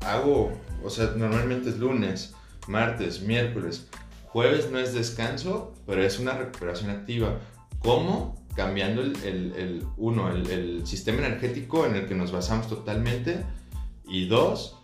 hago, 0.05 0.53
o 0.85 0.91
sea, 0.91 1.13
normalmente 1.17 1.71
es 1.71 1.79
lunes, 1.79 2.35
martes, 2.69 3.23
miércoles, 3.23 3.89
jueves 4.27 4.71
no 4.71 4.79
es 4.79 4.93
descanso, 4.95 5.75
pero 5.87 6.03
es 6.03 6.19
una 6.19 6.33
recuperación 6.35 6.91
activa. 6.91 7.39
¿Cómo? 7.79 8.43
Cambiando 8.57 9.03
el, 9.03 9.17
el- 9.25 9.53
el- 9.57 9.87
uno, 9.97 10.31
el, 10.33 10.49
el 10.51 10.87
sistema 10.87 11.19
energético 11.27 11.87
en 11.87 11.97
el 11.97 12.07
que 12.07 12.15
nos 12.15 12.31
basamos 12.33 12.69
totalmente, 12.69 13.43
y 14.07 14.27
dos, 14.27 14.79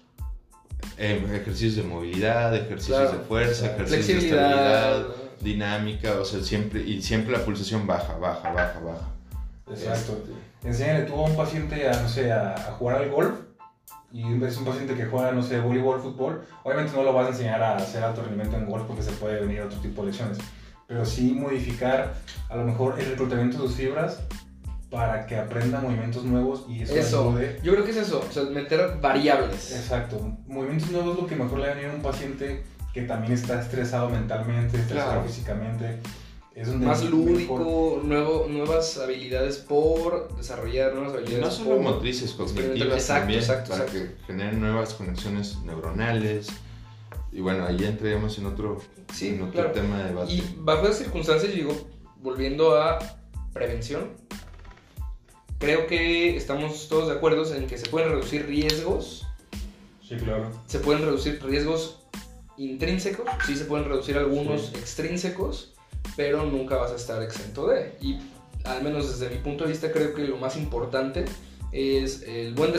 eh, 0.98 1.22
ejercicios 1.34 1.76
de 1.76 1.82
movilidad, 1.82 2.54
ejercicios 2.54 2.98
Claro. 2.98 3.18
de 3.18 3.24
fuerza, 3.24 3.68
Claro. 3.74 3.74
ejercicios 3.84 4.06
de 4.06 4.28
Flexibilidad. 4.30 4.96
estabilidad, 4.98 5.16
dinámica, 5.40 6.20
o 6.20 6.24
sea, 6.24 6.42
siempre, 6.42 6.82
y 6.82 7.00
siempre 7.02 7.32
la 7.32 7.44
pulsación 7.44 7.86
baja, 7.86 8.16
baja, 8.18 8.50
baja, 8.50 8.78
baja. 8.80 9.08
Exacto. 9.70 10.18
Enséñale 10.64 11.04
tú 11.06 11.14
a 11.14 11.24
un 11.24 11.36
paciente 11.36 11.88
a, 11.88 12.02
no 12.02 12.08
sé, 12.08 12.30
a, 12.32 12.54
a 12.54 12.72
jugar 12.72 12.96
al 13.02 13.10
golf 13.10 13.32
y 14.12 14.42
es 14.42 14.56
un 14.56 14.64
paciente 14.64 14.94
que 14.94 15.06
juega, 15.06 15.32
no 15.32 15.42
sé, 15.42 15.60
voleibol, 15.60 16.00
fútbol, 16.00 16.42
obviamente 16.64 16.92
no 16.96 17.02
lo 17.04 17.12
vas 17.12 17.26
a 17.26 17.30
enseñar 17.30 17.62
a 17.62 17.76
hacer 17.76 18.02
alto 18.02 18.22
rendimiento 18.22 18.56
en 18.56 18.66
golf 18.66 18.84
porque 18.86 19.02
se 19.02 19.12
puede 19.12 19.40
venir 19.40 19.60
otro 19.62 19.78
tipo 19.80 20.02
de 20.02 20.08
lesiones, 20.10 20.38
pero 20.86 21.04
sí 21.04 21.32
modificar 21.32 22.14
a 22.48 22.56
lo 22.56 22.64
mejor 22.64 22.98
el 22.98 23.06
reclutamiento 23.06 23.58
de 23.62 23.68
sus 23.68 23.76
fibras 23.76 24.20
para 24.90 25.24
que 25.26 25.36
aprenda 25.36 25.80
movimientos 25.80 26.24
nuevos 26.24 26.64
y 26.68 26.82
eso, 26.82 26.94
Eso, 26.96 27.28
ayude. 27.30 27.60
yo 27.62 27.72
creo 27.72 27.84
que 27.84 27.92
es 27.92 27.96
eso, 27.98 28.24
o 28.28 28.32
sea, 28.32 28.42
meter 28.44 28.98
variables. 29.00 29.70
Exacto, 29.76 30.18
movimientos 30.48 30.90
nuevos 30.90 31.14
es 31.16 31.22
lo 31.22 31.28
que 31.28 31.36
mejor 31.36 31.60
le 31.60 31.66
va 31.66 31.72
a 31.72 31.76
venir 31.76 31.90
a 31.90 31.94
un 31.94 32.02
paciente 32.02 32.64
que 32.92 33.02
también 33.02 33.32
está 33.34 33.60
estresado 33.60 34.08
mentalmente, 34.10 34.76
estresado 34.78 35.12
Claro. 35.12 35.28
físicamente. 35.28 36.00
Es 36.60 36.66
donde 36.68 36.86
Más 36.86 37.02
mejor- 37.02 37.18
lúdico, 37.18 38.00
nuevo, 38.04 38.46
nuevas 38.50 38.98
habilidades 38.98 39.56
por 39.56 40.36
desarrollar, 40.36 40.92
nuevas 40.94 41.14
Y 41.14 41.16
habilidades 41.16 41.44
no 41.46 41.50
solo 41.50 41.70
por... 41.76 41.80
motrices, 41.80 42.32
cognitivas 42.32 42.98
Exacto, 42.98 43.20
también, 43.20 43.40
exacto, 43.40 43.70
para 43.70 43.84
exacto. 43.84 44.08
que 44.18 44.26
generen 44.26 44.60
nuevas 44.60 44.92
conexiones 44.92 45.56
neuronales. 45.64 46.48
Y 47.32 47.40
bueno, 47.40 47.64
ahí 47.64 47.82
entraríamos 47.84 48.36
en 48.38 48.44
otro, 48.46 48.78
Sí, 49.14 49.28
en 49.28 49.40
otro 49.42 49.52
claro. 49.52 49.72
tema 49.72 49.98
de 50.00 50.04
debate. 50.10 50.32
Y 50.34 50.54
bajo 50.58 50.84
esas 50.84 50.98
circunstancias, 50.98 51.52
digo, 51.54 51.72
volviendo 52.22 52.74
a 52.78 52.98
prevención, 53.54 54.10
creo 55.58 55.86
que 55.86 56.36
estamos 56.36 56.88
todos 56.88 57.08
de 57.08 57.14
acuerdo 57.14 57.52
en 57.54 57.66
que 57.68 57.78
se 57.78 57.88
pueden 57.88 58.10
reducir 58.10 58.46
riesgos, 58.46 59.26
Sí, 60.06 60.16
claro. 60.16 60.50
se 60.66 60.78
pueden 60.80 61.02
reducir 61.04 61.42
riesgos 61.42 62.00
intrínsecos, 62.56 63.26
sí 63.46 63.56
se 63.56 63.64
pueden 63.64 63.88
reducir 63.88 64.18
algunos 64.18 64.66
Sí. 64.66 64.72
extrínsecos, 64.76 65.72
pero 66.16 66.44
nunca 66.44 66.76
vas 66.76 66.92
a 66.92 66.96
estar 66.96 67.22
exento 67.22 67.68
de. 67.68 67.96
Y 68.00 68.18
al 68.64 68.82
menos 68.82 69.08
desde 69.18 69.34
mi 69.34 69.40
punto 69.42 69.64
de 69.64 69.70
vista 69.70 69.90
creo 69.92 70.14
que 70.14 70.24
lo 70.24 70.36
más 70.36 70.56
importante 70.56 71.24
es 71.72 72.22
el 72.22 72.54
buen, 72.54 72.72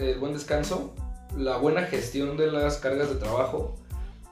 el 0.00 0.18
buen 0.18 0.32
descanso, 0.32 0.94
la 1.36 1.56
buena 1.56 1.82
gestión 1.82 2.36
de 2.36 2.50
las 2.50 2.76
cargas 2.78 3.08
de 3.08 3.16
trabajo 3.16 3.76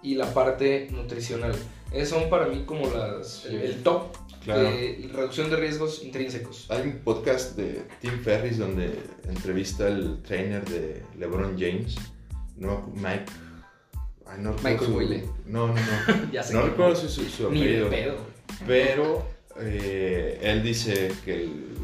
y 0.02 0.14
la 0.14 0.32
parte 0.32 0.88
nutricional. 0.90 1.54
Esas 1.92 2.08
son 2.10 2.30
para 2.30 2.46
mí 2.46 2.64
como 2.64 2.86
las, 2.88 3.44
el, 3.46 3.60
el 3.60 3.82
top 3.82 4.16
Claro. 4.44 4.62
de 4.64 5.10
reducción 5.10 5.48
de 5.48 5.56
riesgos 5.56 6.04
intrínsecos. 6.04 6.66
Hay 6.68 6.82
un 6.82 6.98
podcast 6.98 7.56
de 7.56 7.82
Tim 8.02 8.20
Ferris 8.22 8.58
donde 8.58 9.00
entrevista 9.26 9.86
al 9.86 10.20
trainer 10.22 10.62
de 10.68 11.02
LeBron 11.18 11.56
James, 11.58 11.96
no, 12.58 12.92
Mike. 12.94 13.24
Ay, 14.26 14.38
no 14.40 14.52
Michael 14.62 14.90
Boyle. 14.92 15.24
No, 15.46 15.68
no, 15.68 15.74
no. 15.74 16.30
ya 16.32 16.42
sé 16.42 16.52
no 16.54 16.62
recuerdo 16.62 16.96
su, 16.96 17.08
su, 17.08 17.24
su 17.24 17.50
Ni 17.50 17.60
apellido. 17.62 17.90
pedo. 17.90 18.16
Pero 18.66 19.26
eh, 19.60 20.38
él 20.42 20.62
dice 20.62 21.12
que, 21.24 21.44
el- 21.44 21.74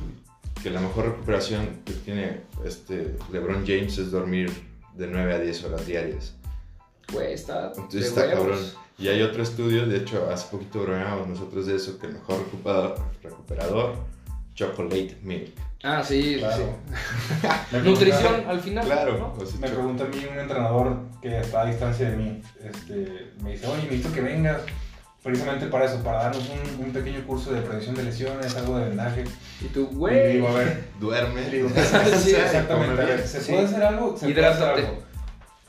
que 0.63 0.71
la 0.71 0.81
mejor 0.81 1.07
recuperación 1.07 1.81
que 1.85 1.93
tiene 1.93 2.41
este 2.65 3.15
LeBron 3.33 3.65
James 3.67 3.97
es 3.99 4.11
dormir 4.11 4.51
de 4.95 5.07
9 5.07 5.35
a 5.35 5.39
10 5.39 5.65
horas 5.65 5.87
diarias. 5.87 6.35
Güey, 7.13 7.33
está. 7.35 7.69
Entonces 7.69 8.01
de 8.03 8.07
está 8.09 8.21
huevos. 8.23 8.39
cabrón. 8.39 8.59
Y 8.99 9.09
hay 9.09 9.23
otro 9.23 9.43
estudio, 9.43 9.87
de 9.87 9.97
hecho, 9.97 10.29
hace 10.31 10.49
poquito 10.51 10.83
bromeamos 10.83 11.27
nosotros 11.27 11.67
de 11.67 11.77
eso, 11.77 11.99
que 11.99 12.07
el 12.07 12.13
mejor 12.15 12.45
recuperador 13.23 13.95
chocolate 14.67 15.17
milk. 15.23 15.53
Ah, 15.83 16.03
sí, 16.05 16.37
Claro. 16.39 16.77
sí. 16.91 17.49
Me 17.73 17.79
Nutrición 17.91 18.45
al 18.47 18.61
final. 18.61 18.85
Claro, 18.85 19.35
¿no? 19.39 19.47
sea, 19.47 19.59
Me 19.61 19.69
pregunta 19.69 20.05
a 20.05 20.09
mí 20.09 20.27
un 20.31 20.39
entrenador 20.39 20.99
que 21.23 21.39
está 21.41 21.63
a 21.63 21.67
distancia 21.67 22.11
de 22.11 22.17
mí, 22.17 22.43
este, 22.63 23.33
me 23.43 23.53
dice, 23.53 23.67
oye, 23.67 23.83
necesito 23.85 24.13
que 24.13 24.21
vengas 24.21 24.59
precisamente 25.23 25.67
para 25.67 25.85
eso, 25.87 26.03
para 26.03 26.25
darnos 26.25 26.49
un, 26.79 26.85
un 26.87 26.93
pequeño 26.93 27.27
curso 27.27 27.53
de 27.53 27.61
prevención 27.63 27.95
de 27.95 28.03
lesiones, 28.05 28.55
algo 28.57 28.79
de 28.79 28.89
vendaje. 28.89 29.25
Y 29.61 29.67
tú, 29.69 29.87
güey. 29.89 30.35
digo, 30.35 30.49
a 30.49 30.53
ver, 30.55 30.85
duerme. 30.99 31.43
digo, 31.51 31.69
Sí, 32.23 32.35
exactamente, 32.35 33.01
a 33.03 33.05
ver. 33.07 33.27
¿se 33.27 33.41
Sí. 33.41 33.53
puede 33.53 33.65
hacer 33.67 33.83
algo? 33.83 34.17
¿Se 34.19 34.29
puede 34.29 34.47
hacer 34.47 34.69
algo? 34.69 35.03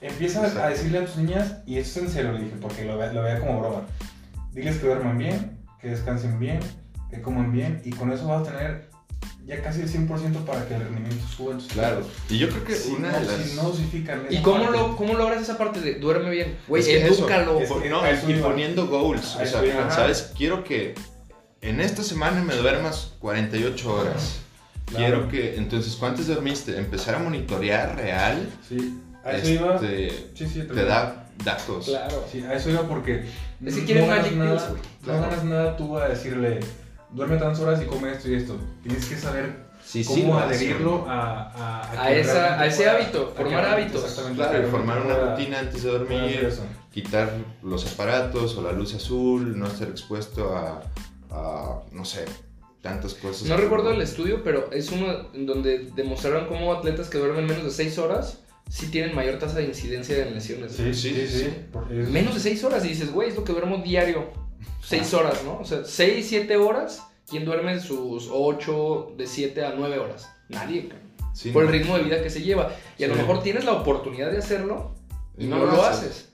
Empieza 0.02 0.42
a 0.42 0.48
Exacto. 0.48 0.70
decirle 0.70 0.98
a 1.00 1.06
tus 1.06 1.16
niñas, 1.18 1.56
y 1.66 1.78
esto 1.78 2.00
es 2.00 2.06
en 2.08 2.12
serio, 2.12 2.32
le 2.34 2.40
dije, 2.46 2.56
porque 2.60 2.84
lo, 2.86 2.94
lo 3.14 3.22
veía 3.24 3.40
como 3.40 3.60
broma. 3.62 3.82
Diles 4.52 4.78
que 4.78 4.88
duerman 4.88 5.18
bien, 5.18 5.58
que 5.80 5.90
descansen 5.90 6.40
bien, 6.40 6.60
que 7.12 7.22
coman 7.22 7.52
bien, 7.52 7.82
y 7.86 7.92
con 7.92 8.12
eso 8.12 8.28
vas 8.28 8.48
a 8.48 8.52
tener 8.52 8.90
ya 9.46 9.62
casi 9.62 9.82
el 9.82 9.90
100% 9.92 10.46
para 10.46 10.68
que 10.68 10.76
el 10.76 10.82
rendimiento 10.82 11.26
suba 11.28 11.52
en 11.54 11.58
tus 11.58 11.68
Claro. 11.68 12.02
Y 12.30 12.38
yo 12.38 12.48
creo 12.50 12.64
que 12.64 12.76
Si 12.76 12.92
una 12.92 13.12
no, 13.12 13.20
de 13.20 13.26
las... 13.26 13.36
si 13.38 13.56
no 13.56 13.64
dosifican 13.64 14.26
¿Y 14.30 14.42
cómo, 14.42 14.64
parte, 14.64 14.78
lo, 14.78 14.96
cómo 14.96 15.14
logras 15.16 15.42
esa 15.42 15.58
parte 15.58 15.82
de 15.82 15.96
duerme 15.96 16.30
bien? 16.30 16.58
Güey, 16.68 16.82
Es 16.84 16.88
que 16.88 17.06
eso, 17.06 17.14
edúcalo. 17.24 17.60
es- 17.60 17.68
Por- 17.70 17.82
que 17.84 17.90
no, 17.90 18.02
y 18.30 18.34
poniendo 18.36 18.88
goals. 18.88 19.36
O 19.36 19.46
sea. 19.46 19.92
¿sabes? 19.92 20.32
Quiero 20.38 20.64
que 20.64 20.96
en 21.62 21.82
esta 21.82 22.04
semana 22.04 22.44
me 22.44 22.56
duermas 22.56 23.14
48 23.20 23.94
horas. 23.94 24.40
Claro. 24.86 25.06
Quiero 25.06 25.28
que, 25.30 25.56
entonces, 25.56 25.96
¿cuántas 25.96 26.28
dormiste? 26.28 26.78
Empezar 26.78 27.16
a 27.16 27.20
monitorear 27.20 27.96
real. 27.98 28.48
Sí, 28.68 29.00
a 29.24 29.32
eso 29.34 29.50
iba. 29.50 29.76
Este, 29.76 30.10
Sí, 30.36 30.48
sí, 30.48 30.62
te 30.64 30.86
da 30.86 31.28
datos. 31.44 31.86
Claro. 31.86 32.26
Sí, 32.32 32.42
a 32.44 32.54
eso 32.54 32.70
iba 32.70 32.84
porque. 32.88 33.26
Es 33.66 33.76
que 33.76 33.86
quieren 33.86 34.08
ganas 34.08 34.24
Magic 34.26 34.38
nada. 34.38 34.74
No 35.06 35.14
ganas 35.22 35.44
nada 35.46 35.78
tú 35.78 35.98
a 35.98 36.10
decirle, 36.10 36.60
duerme 37.12 37.38
tantas 37.38 37.60
horas 37.60 37.82
y 37.82 37.86
come 37.86 38.12
esto 38.12 38.30
y 38.30 38.36
esto. 38.36 38.56
Tienes 38.84 39.06
que 39.06 39.16
saber 39.18 39.70
Sí, 39.84 40.04
cómo 40.06 40.38
sí, 40.40 40.44
adherirlo 40.46 41.06
a, 41.10 41.50
a, 41.50 42.04
A 42.04 42.08
que 42.08 42.20
esa- 42.22 42.60
a 42.62 42.66
ese 42.68 42.78
pueda- 42.84 42.92
hábito, 42.96 43.34
a 43.36 43.42
formar 43.42 43.66
hábitos. 43.66 44.04
exactamente, 44.04 44.44
Claro, 44.44 44.68
formar 44.70 45.02
una 45.02 45.16
pueda- 45.16 45.36
rutina 45.36 45.60
antes 45.60 45.84
de 45.84 45.90
dormir, 45.90 46.50
quitar 46.94 47.34
los 47.64 47.92
aparatos 47.92 48.56
o 48.58 48.62
la 48.62 48.72
luz 48.74 48.94
azul, 48.94 49.58
no 49.58 49.66
estar 49.68 49.90
expuesto 49.90 50.56
a, 50.56 50.82
a, 51.32 51.80
no 51.92 52.06
sé, 52.06 52.26
tantas 52.82 53.14
cosas. 53.16 53.48
No 53.48 53.58
recuerdo 53.58 53.92
el 53.92 54.02
estudio, 54.02 54.44
pero 54.44 54.72
es 54.72 54.92
uno 54.92 55.30
donde 55.34 55.90
demostraron 55.96 56.48
cómo 56.48 56.74
atletas 56.74 57.10
que 57.10 57.18
duermen 57.18 57.46
menos 57.48 57.64
de 57.64 57.72
6 57.72 57.98
horas 57.98 58.40
sí 58.70 58.88
tienen 58.88 59.16
mayor 59.16 59.38
tasa 59.40 59.58
de 59.58 59.66
incidencia 59.66 60.26
en 60.26 60.34
lesiones. 60.34 60.74
Sí, 60.74 60.94
sí, 60.94 61.28
Sí, 61.28 61.28
sí. 61.28 61.54
Menos 62.12 62.36
de 62.36 62.40
6 62.40 62.64
horas 62.64 62.86
y 62.86 62.90
dices, 62.90 63.12
güey, 63.12 63.30
es 63.30 63.36
lo 63.36 63.44
que 63.44 63.52
duermo 63.52 63.78
diario. 63.80 64.30
6 64.84 65.14
horas, 65.14 65.44
¿no? 65.44 65.60
O 65.60 65.66
sea, 65.66 65.84
6, 65.86 66.26
7 66.28 66.58
horas. 66.58 67.04
¿Quién 67.30 67.46
duerme 67.46 67.80
sus 67.80 68.28
8, 68.32 69.14
de 69.18 69.26
7 69.28 69.66
a 69.66 69.74
9 69.78 70.00
horas? 70.00 70.30
Nadie. 70.50 70.90
Sí, 71.34 71.52
por 71.52 71.64
el 71.64 71.70
ritmo 71.70 71.96
de 71.98 72.04
vida 72.04 72.22
que 72.22 72.30
se 72.30 72.42
lleva. 72.42 72.72
Y 72.98 73.06
a 73.06 73.08
lo 73.08 73.16
Sí. 73.16 73.22
mejor 73.22 73.42
tienes 73.42 73.64
la 73.64 73.72
oportunidad 73.74 74.30
de 74.32 74.40
hacerlo 74.40 74.96
y, 75.38 75.46
Y 75.46 75.48
no, 75.48 75.60
no 75.60 75.66
lo 75.68 75.82
haces. 75.84 76.10
haces. 76.10 76.30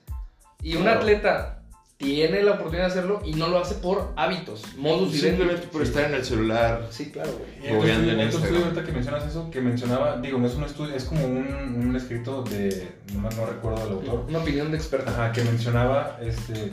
Y 0.62 0.74
un 0.74 0.82
Claro. 0.82 0.98
atleta 1.00 1.62
tiene 1.98 2.42
la 2.42 2.52
oportunidad 2.52 2.86
de 2.86 2.90
hacerlo 2.92 3.20
y 3.24 3.32
no 3.34 3.46
lo 3.48 3.58
hace 3.58 3.76
por 3.76 4.12
hábitos, 4.16 4.62
modus 4.76 5.12
vivendi. 5.12 5.36
Simplemente 5.38 5.66
por 5.68 5.82
estar 5.82 6.04
en 6.04 6.14
el 6.14 6.24
celular. 6.24 6.86
Sí, 6.90 7.10
claro, 7.12 7.30
güey. 7.32 7.50
Estudio, 7.72 7.92
en 7.92 8.00
otro 8.00 8.22
Instagram. 8.22 8.42
estudio 8.42 8.64
ahorita 8.64 8.84
que 8.84 8.92
mencionas 8.92 9.26
eso, 9.26 9.50
que 9.50 9.60
mencionaba, 9.60 10.16
digo, 10.20 10.38
no 10.38 10.46
es 10.48 10.54
un 10.54 10.64
estudio, 10.64 10.94
es 10.96 11.04
como 11.04 11.24
un, 11.26 11.46
un 11.88 11.94
escrito 11.96 12.42
de, 12.42 12.88
no, 13.14 13.22
no 13.30 13.46
recuerdo 13.46 13.84
el 13.86 13.92
autor, 13.92 14.24
Una 14.28 14.38
opinión 14.38 14.70
de 14.72 14.76
experta. 14.78 15.10
Ajá, 15.12 15.32
que 15.32 15.42
mencionaba 15.44 16.18
este, 16.20 16.72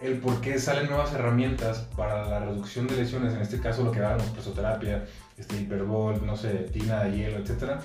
el 0.00 0.18
por 0.18 0.40
qué 0.40 0.58
salen 0.58 0.88
nuevas 0.88 1.12
herramientas 1.12 1.86
para 1.96 2.24
la 2.26 2.40
reducción 2.40 2.86
de 2.86 2.96
lesiones, 2.96 3.34
en 3.34 3.40
este 3.40 3.58
caso 3.60 3.82
lo 3.82 3.90
que 3.90 3.98
hablábamos, 3.98 4.26
presoterapia, 4.30 5.04
este, 5.36 5.60
hiperbol, 5.60 6.24
no 6.24 6.36
sé, 6.36 6.50
tina 6.72 7.02
de 7.04 7.16
hielo, 7.16 7.38
etcétera, 7.38 7.80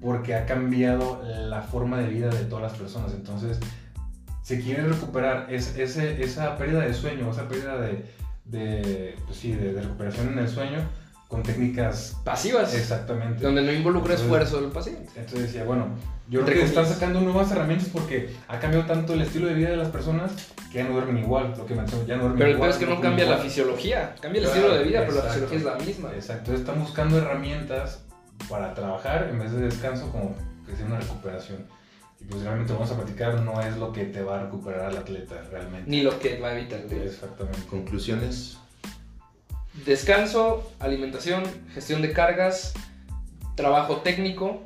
porque 0.00 0.34
ha 0.36 0.46
cambiado 0.46 1.20
la 1.24 1.62
forma 1.62 1.98
de 1.98 2.08
vida 2.08 2.28
de 2.28 2.44
todas 2.44 2.70
las 2.70 2.78
personas. 2.78 3.12
Entonces, 3.12 3.58
se 4.42 4.60
quiere 4.60 4.82
recuperar 4.84 5.46
es- 5.52 5.76
ese, 5.76 6.22
esa 6.22 6.56
pérdida 6.56 6.80
de 6.80 6.94
sueño, 6.94 7.30
esa 7.30 7.48
pérdida 7.48 7.78
de, 7.80 8.04
de, 8.44 9.16
pues 9.26 9.38
sí, 9.38 9.52
de 9.52 9.80
recuperación 9.82 10.28
en 10.32 10.38
el 10.38 10.48
sueño 10.48 10.78
con 11.28 11.42
técnicas 11.42 12.16
Pasivas. 12.24 12.74
exactamente. 12.74 13.42
Donde 13.44 13.62
no 13.62 13.70
involucra 13.72 14.14
Entonces- 14.14 14.24
esfuerzo 14.24 14.60
del 14.62 14.70
paciente. 14.70 15.10
Entonces 15.14 15.42
decía, 15.52 15.64
bueno, 15.64 15.88
yo 16.28 16.42
creo 16.44 16.58
que 16.58 16.64
están 16.64 16.86
sacando 16.86 17.20
nuevas 17.20 17.50
herramientas 17.52 17.88
porque 17.92 18.34
ha 18.48 18.58
cambiado 18.58 18.86
tanto 18.86 19.12
el 19.12 19.20
estilo 19.22 19.46
de 19.46 19.54
vida 19.54 19.70
de 19.70 19.76
las 19.76 19.88
personas 19.88 20.32
que 20.72 20.78
ya 20.78 20.84
no 20.84 20.92
duermen 20.94 21.18
igual, 21.18 21.54
lo 21.56 21.66
que 21.66 21.74
mencionó, 21.74 22.06
ya 22.06 22.16
no 22.16 22.22
duermen 22.22 22.38
Pero 22.38 22.50
el 22.50 22.56
igual. 22.56 22.70
peor 22.70 22.70
es 22.70 22.76
que 22.78 22.86
no 22.90 22.96
comen 22.96 23.10
cambia 23.10 23.26
la 23.36 23.38
fisiología. 23.42 24.14
Cambia 24.20 24.40
el 24.40 24.46
Claro, 24.46 24.60
estilo 24.60 24.78
de 24.78 24.84
vida, 24.84 25.00
pero 25.00 25.12
la 25.12 25.18
exacto. 25.20 25.48
fisiología 25.48 25.58
es 25.58 25.64
la 25.78 25.84
misma. 25.86 26.08
Exacto, 26.14 26.50
entonces 26.52 26.60
están 26.66 26.80
buscando 26.82 27.18
herramientas 27.18 28.02
para 28.48 28.72
trabajar 28.74 29.28
en 29.30 29.38
vez 29.38 29.52
de 29.52 29.60
descanso 29.60 30.10
como 30.10 30.34
que 30.66 30.76
sea 30.76 30.86
una 30.86 30.98
recuperación. 31.00 31.66
Y 32.20 32.24
pues 32.24 32.42
realmente 32.42 32.72
vamos 32.72 32.90
a 32.90 32.96
platicar, 32.96 33.40
no 33.42 33.60
es 33.60 33.76
lo 33.76 33.92
que 33.92 34.04
te 34.04 34.22
va 34.22 34.40
a 34.40 34.44
recuperar 34.44 34.86
al 34.86 34.96
atleta 34.96 35.36
realmente. 35.50 35.88
Ni 35.90 36.02
lo 36.02 36.18
que 36.18 36.40
va 36.40 36.48
a 36.48 36.58
evitar. 36.58 36.80
Exactamente. 36.90 37.60
Conclusiones. 37.70 38.58
Descanso, 39.84 40.70
alimentación, 40.80 41.44
gestión 41.72 42.02
de 42.02 42.12
cargas, 42.12 42.74
trabajo 43.54 43.98
técnico, 43.98 44.62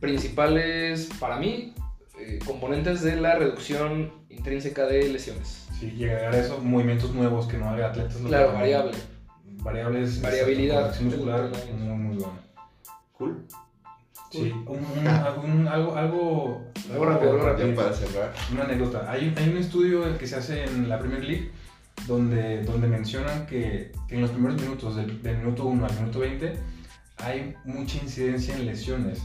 principales 0.00 1.08
para 1.20 1.36
mí 1.36 1.74
eh, 2.18 2.38
componentes 2.46 3.02
de 3.02 3.16
la 3.16 3.34
reducción 3.36 4.12
intrínseca 4.30 4.86
de 4.86 5.08
lesiones. 5.08 5.66
Sí, 5.78 5.90
llegar 5.92 6.34
a 6.34 6.38
eso, 6.38 6.58
movimientos 6.60 7.12
nuevos 7.14 7.46
que 7.46 7.58
no 7.58 7.68
haga 7.68 7.88
atletas. 7.88 8.20
no 8.20 8.28
Claro, 8.28 8.52
variable. 8.52 8.92
Variables. 9.62 10.20
Variabilidad 10.22 11.00
muscular, 11.00 11.50
muy, 11.78 11.88
muy 11.88 12.16
buena. 12.16 12.40
Cool. 13.12 13.44
Sí, 14.30 14.50
un, 14.50 14.78
un- 14.98 15.06
algún- 15.06 15.68
algo, 15.68 15.94
algo, 15.94 16.62
Algo 16.90 17.04
rápido, 17.04 17.32
algo 17.32 17.44
rápido. 17.46 17.74
Para 17.74 17.92
cerrar. 17.92 18.32
Una 18.50 18.64
anécdota. 18.64 19.10
Hay, 19.10 19.28
un- 19.28 19.38
hay 19.38 19.48
un 19.50 19.56
estudio 19.58 20.16
que 20.18 20.26
se 20.26 20.36
hace 20.36 20.64
en 20.64 20.88
la 20.88 20.98
Premier 20.98 21.22
League 21.22 21.50
donde, 22.06 22.62
donde 22.62 22.88
mencionan 22.88 23.46
que, 23.46 23.92
que 24.08 24.16
en 24.16 24.22
los 24.22 24.30
primeros 24.30 24.60
minutos, 24.60 24.96
del, 24.96 25.22
del 25.22 25.38
minuto 25.38 25.64
1 25.66 25.86
al 25.86 25.94
minuto 25.96 26.18
20, 26.20 26.54
hay 27.18 27.54
mucha 27.64 27.98
incidencia 28.02 28.54
en 28.56 28.66
lesiones. 28.66 29.22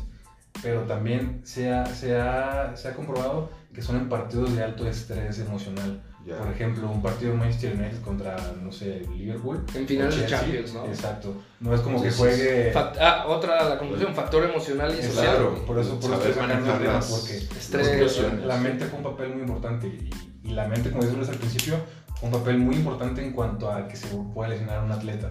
Pero 0.62 0.82
también 0.82 1.42
se 1.44 1.72
ha, 1.72 1.86
se 1.86 2.18
ha, 2.20 2.76
se 2.76 2.88
ha 2.88 2.94
comprobado 2.96 3.52
que 3.74 3.82
son 3.82 3.96
en 3.96 4.10
partidos 4.10 4.56
de 4.56 4.64
alto 4.64 4.88
estrés 4.88 5.38
emocional. 5.40 6.02
Ya. 6.26 6.40
Por 6.40 6.52
ejemplo, 6.52 6.90
un 6.90 7.02
partido 7.02 7.32
de 7.32 7.38
Manchester 7.38 7.74
United 7.76 8.02
contra, 8.02 8.36
no 8.62 8.70
sé, 8.72 9.02
Liverpool. 9.16 9.64
En 9.74 9.88
finales 9.88 10.20
de. 10.20 10.26
Champions, 10.26 10.74
¿no? 10.74 10.86
Exacto. 10.88 11.42
No 11.62 11.74
es 11.74 11.80
como 11.80 12.02
que 12.02 12.10
Entonces, 12.10 12.38
juegue... 12.38 12.74
Fac- 12.74 12.98
ah, 13.00 13.26
otra, 13.28 13.70
la 13.70 13.78
conclusión, 13.78 14.14
factor 14.14 14.44
emocional 14.44 14.94
y 14.94 15.04
social. 15.04 15.26
Claro. 15.26 15.66
Por 15.66 15.80
eso, 15.80 15.98
por 16.00 16.12
eso 16.12 16.20
Saber 16.20 16.36
manejar 16.36 16.82
las 16.82 17.06
porque 17.06 17.38
Estrés, 17.38 18.14
porque 18.14 18.46
la 18.46 18.58
mente 18.58 18.86
juega 18.90 18.98
un 18.98 19.16
papel 19.16 19.30
muy 19.30 19.42
importante 19.42 19.88
y, 19.88 20.10
y 20.50 20.52
la 20.52 20.68
mente, 20.68 20.90
como 20.90 21.04
decíamos 21.04 21.30
al 21.30 21.36
principio, 21.36 21.76
un 22.22 22.32
papel 22.32 22.58
muy 22.58 22.76
importante 22.76 23.24
en 23.24 23.32
cuanto 23.34 23.72
a 23.72 23.88
que 23.88 23.96
se 23.96 24.08
pueda 24.34 24.50
lesionar 24.50 24.80
a 24.80 24.84
un 24.84 24.92
atleta. 24.92 25.30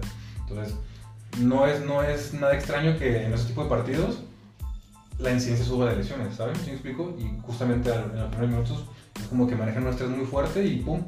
Entonces, 0.48 0.74
no 1.40 1.66
es, 1.66 1.84
no 1.84 2.02
es 2.02 2.32
nada 2.34 2.54
extraño 2.54 2.96
que 2.98 3.24
en 3.24 3.32
ese 3.32 3.46
tipo 3.48 3.64
de 3.64 3.68
partidos 3.70 4.20
la 5.18 5.32
incidencia 5.32 5.64
suba 5.66 5.90
de 5.90 5.96
lesiones, 5.96 6.36
¿saben? 6.36 6.54
¿Sí 6.56 6.66
me 6.66 6.72
explico? 6.72 7.14
Y 7.18 7.40
justamente 7.42 7.90
en 7.92 8.16
los 8.18 8.28
primeros 8.28 8.50
minutos 8.50 8.84
es 9.20 9.26
como 9.28 9.46
que 9.46 9.56
manejan 9.56 9.82
un 9.84 9.90
estrés 9.90 10.10
muy 10.10 10.26
fuerte 10.26 10.64
y 10.64 10.76
¡pum! 10.80 11.02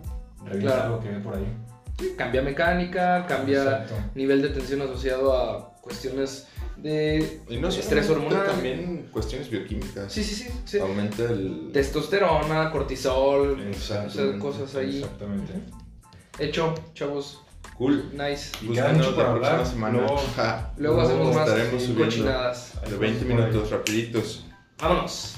Revienta 0.45 0.75
Claro. 0.77 0.83
algo 0.95 1.01
que 1.01 1.11
ve 1.11 1.21
por 1.21 1.37
ahí. 1.37 1.47
Cambia 2.17 2.43
mecánica, 2.43 3.27
cambia 3.27 3.63
Exacto. 3.63 3.95
nivel 4.15 4.41
de 4.43 4.49
tensión 4.51 4.81
asociado 4.83 5.37
a 5.37 5.75
cuestiones 5.81 6.47
de 6.83 7.41
Y 7.49 7.57
no 7.59 7.69
estrés 7.69 8.09
hormonal. 8.11 8.47
también 8.47 9.09
cuestiones 9.13 9.51
bioquímicas. 9.51 10.13
Sí, 10.13 10.23
sí, 10.25 10.35
sí. 10.35 10.49
sí. 10.65 10.79
Aumenta 10.79 11.25
el. 11.25 11.71
Testosterona, 11.73 12.71
cortisol, 12.71 13.61
Exacto. 13.67 14.09
o 14.09 14.11
sea, 14.31 14.39
cosas 14.39 14.75
ahí. 14.77 14.99
Exactamente. 14.99 15.53
Hecho, 16.39 16.75
chavos, 16.95 17.41
Cool. 17.77 18.11
nice. 18.13 18.53
Y 18.63 18.69
queda 18.73 18.93
mucho 18.93 19.15
por 19.15 19.25
la 19.25 19.31
próxima 19.35 19.51
hablar. 19.53 19.67
semana. 19.67 19.99
Luego- 19.99 20.23
Ja. 20.37 20.73
Luego 20.77 21.01
hacemos 21.01 21.35
más 21.35 21.51
cochinadas. 21.97 22.73
de 22.89 22.97
20 22.97 23.25
minutos, 23.25 23.71
rapiditos. 23.71 24.45
Vámonos. 24.81 25.35